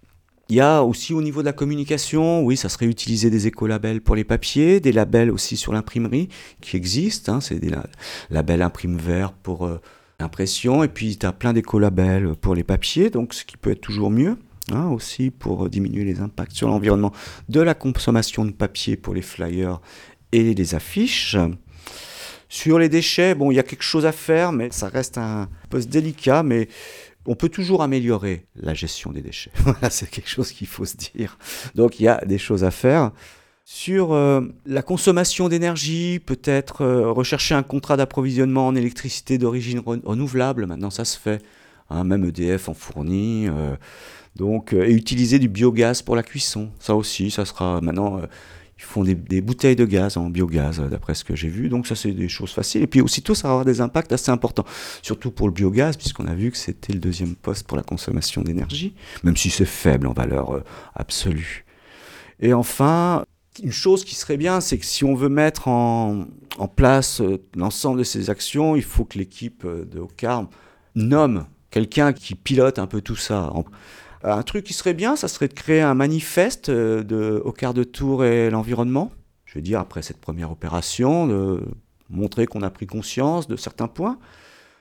[0.50, 4.00] Il y a aussi au niveau de la communication, oui, ça serait utiliser des écolabels
[4.00, 6.28] pour les papiers, des labels aussi sur l'imprimerie
[6.60, 7.34] qui existent.
[7.34, 7.86] Hein, c'est des la-
[8.30, 9.80] labels imprime vert pour euh,
[10.18, 13.80] l'impression, et puis tu as plein d'écolabels pour les papiers, donc ce qui peut être
[13.80, 14.36] toujours mieux.
[14.72, 17.12] hein, aussi pour euh, diminuer les impacts sur l'environnement
[17.48, 19.80] de la consommation de papier pour les flyers
[20.32, 21.36] et les affiches.
[22.48, 25.48] Sur les déchets, bon, il y a quelque chose à faire, mais ça reste un
[25.70, 26.68] poste délicat, mais
[27.26, 29.50] on peut toujours améliorer la gestion des déchets.
[29.90, 31.38] C'est quelque chose qu'il faut se dire.
[31.74, 33.10] Donc il y a des choses à faire.
[33.64, 40.00] Sur euh, la consommation d'énergie, peut-être euh, rechercher un contrat d'approvisionnement en électricité d'origine ren-
[40.04, 40.66] renouvelable.
[40.66, 41.40] Maintenant, ça se fait.
[41.88, 43.46] hein, même EDF en fournit.
[43.48, 43.76] euh,
[44.36, 46.70] donc, et utiliser du biogaz pour la cuisson.
[46.80, 48.20] Ça aussi, ça sera maintenant.
[48.80, 51.68] Ils font des, bouteilles de gaz en biogaz, euh, d'après ce que j'ai vu.
[51.68, 52.82] Donc, ça, c'est des choses faciles.
[52.82, 54.64] Et puis, aussitôt, ça va avoir des impacts assez importants.
[55.02, 58.40] Surtout pour le biogaz, puisqu'on a vu que c'était le deuxième poste pour la consommation
[58.40, 60.64] d'énergie, même si c'est faible en valeur euh,
[60.94, 61.66] absolue.
[62.40, 63.24] Et enfin,
[63.62, 66.24] une chose qui serait bien, c'est que si on veut mettre en,
[66.56, 70.48] en place euh, l'ensemble de ces actions, il faut que l'équipe de Ocarm
[70.94, 73.52] nomme quelqu'un qui pilote un peu tout ça.
[74.24, 77.74] En- Un truc qui serait bien, ça serait de créer un manifeste euh, de Ocar
[77.74, 79.10] de Tours et l'environnement.
[79.46, 81.60] Je veux dire, après cette première opération, de
[82.08, 84.18] montrer qu'on a pris conscience de certains points.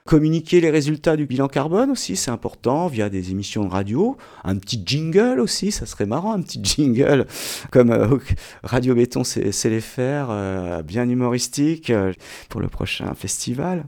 [0.06, 4.18] Communiquer les résultats du bilan carbone aussi, c'est important, via des émissions de radio.
[4.44, 7.28] Un petit jingle aussi, ça serait marrant, un petit jingle
[7.72, 8.18] comme euh,
[8.64, 12.14] Radio Béton sait, les faire, euh, bien humoristique euh,
[12.50, 13.86] pour le prochain festival.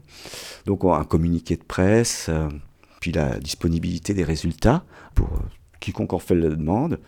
[0.66, 2.48] Donc un communiqué de presse, euh,
[3.02, 5.40] puis la disponibilité des résultats pour euh,
[5.80, 6.98] quiconque en fait la demande.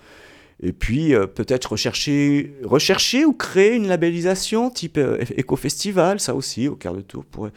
[0.63, 6.69] Et puis euh, peut-être rechercher, rechercher ou créer une labellisation type euh, éco-festival, ça aussi,
[6.69, 7.53] au quart de tour pourrait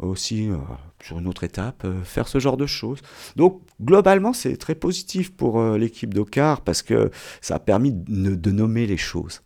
[0.00, 0.56] aussi, euh,
[1.02, 2.98] sur une autre étape, faire ce genre de choses.
[3.36, 7.10] Donc, globalement, c'est très positif pour l'équipe d'Ocar parce que
[7.40, 9.42] ça a permis de, nommer les choses.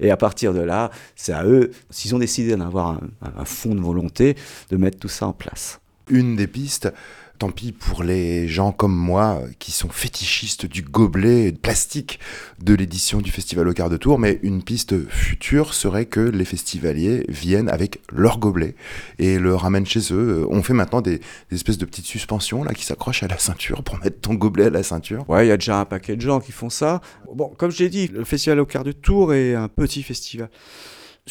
[0.00, 3.00] Et à partir de là, c'est à eux, s'ils ont décidé d'avoir un,
[3.36, 4.34] un fond de volonté,
[4.70, 5.80] de mettre tout ça en place.
[6.10, 6.92] Une des pistes,
[7.38, 12.18] tant pis pour les gens comme moi euh, qui sont fétichistes du gobelet plastique
[12.60, 16.44] de l'édition du Festival au quart de tour, mais une piste future serait que les
[16.44, 18.74] festivaliers viennent avec leur gobelet
[19.18, 20.46] et le ramènent chez eux.
[20.50, 21.18] On fait maintenant des,
[21.50, 24.66] des espèces de petites suspensions là qui s'accrochent à la ceinture pour mettre ton gobelet
[24.66, 25.28] à la ceinture.
[25.28, 27.00] Ouais, il y a déjà un paquet de gens qui font ça.
[27.34, 30.48] Bon, comme je l'ai dit, le festival au quart de tour est un petit festival.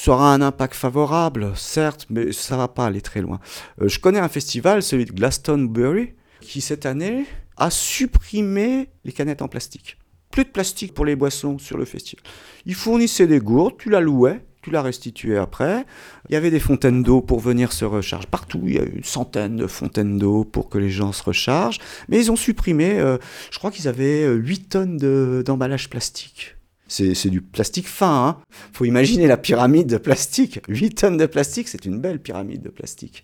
[0.08, 3.39] Aura un impact favorable, certes, mais ça va pas aller très loin.
[3.82, 7.26] Euh, je connais un festival, celui de Glastonbury, qui cette année
[7.58, 9.98] a supprimé les canettes en plastique.
[10.32, 12.24] Plus de plastique pour les boissons sur le festival.
[12.66, 15.86] Ils fournissaient des gourdes, tu la louais, tu la restituais après.
[16.30, 18.28] Il y avait des fontaines d'eau pour venir se recharger.
[18.30, 21.80] Partout, il y a une centaine de fontaines d'eau pour que les gens se rechargent.
[22.10, 23.18] Mais ils ont supprimé, euh,
[23.52, 26.55] je crois qu'ils avaient euh, 8 tonnes de- d'emballage plastique.
[26.88, 28.28] C'est du plastique fin.
[28.28, 28.38] Hein.
[28.74, 30.60] faut imaginer la pyramide de plastique.
[30.68, 33.24] 8 tonnes de plastique, c'est une belle pyramide de plastique.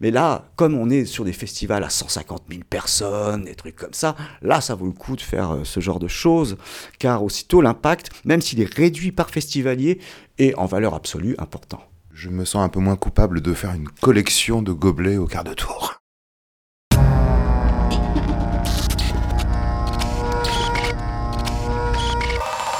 [0.00, 3.94] Mais là, comme on est sur des festivals à 150 000 personnes, des trucs comme
[3.94, 6.56] ça, là, ça vaut le coup de faire euh, ce genre de choses,
[6.98, 10.00] car aussitôt l'impact, même s'il est réduit par festivalier,
[10.38, 11.82] est en valeur absolue important.
[12.12, 15.44] Je me sens un peu moins coupable de faire une collection de gobelets au quart
[15.44, 16.00] de tour.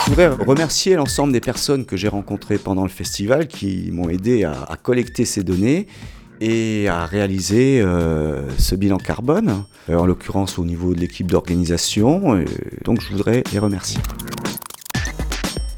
[0.09, 4.43] Je voudrais remercier l'ensemble des personnes que j'ai rencontrées pendant le festival qui m'ont aidé
[4.43, 5.87] à, collecter ces données
[6.41, 12.37] et à réaliser euh, ce bilan carbone, euh, en l'occurrence au niveau de l'équipe d'organisation.
[12.37, 12.47] euh,
[12.87, 14.01] Donc je voudrais les remercier.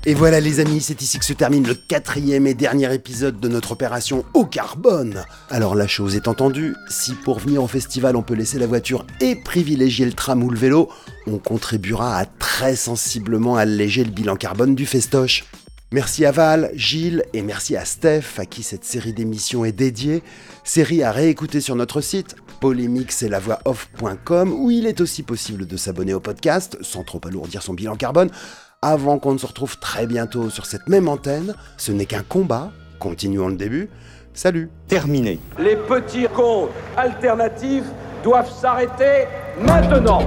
[0.06, 3.48] Et voilà les amis, c'est ici que se termine le quatrième et dernier épisode de
[3.48, 5.26] notre opération au carbone.
[5.50, 9.04] Alors la chose est entendue, si pour venir au festival on peut laisser la voiture
[9.20, 10.88] et privilégier le tram ou le vélo,
[11.26, 15.44] on contribuera à très sensiblement alléger le bilan carbone du festoche.
[15.92, 20.22] Merci à Val, Gilles et merci à Steph à qui cette série d'émissions est dédiée.
[20.64, 26.20] Série à réécouter sur notre site polémique-c'est-la-voix-off.com où il est aussi possible de s'abonner au
[26.20, 28.30] podcast sans trop alourdir son bilan carbone
[28.82, 31.54] avant qu'on ne se retrouve très bientôt sur cette même antenne.
[31.76, 32.70] Ce n'est qu'un combat.
[32.98, 33.90] Continuons le début.
[34.32, 35.38] Salut Terminé.
[35.58, 37.84] Les petits comptes alternatifs
[38.22, 39.26] doivent s'arrêter
[39.60, 40.22] maintenant.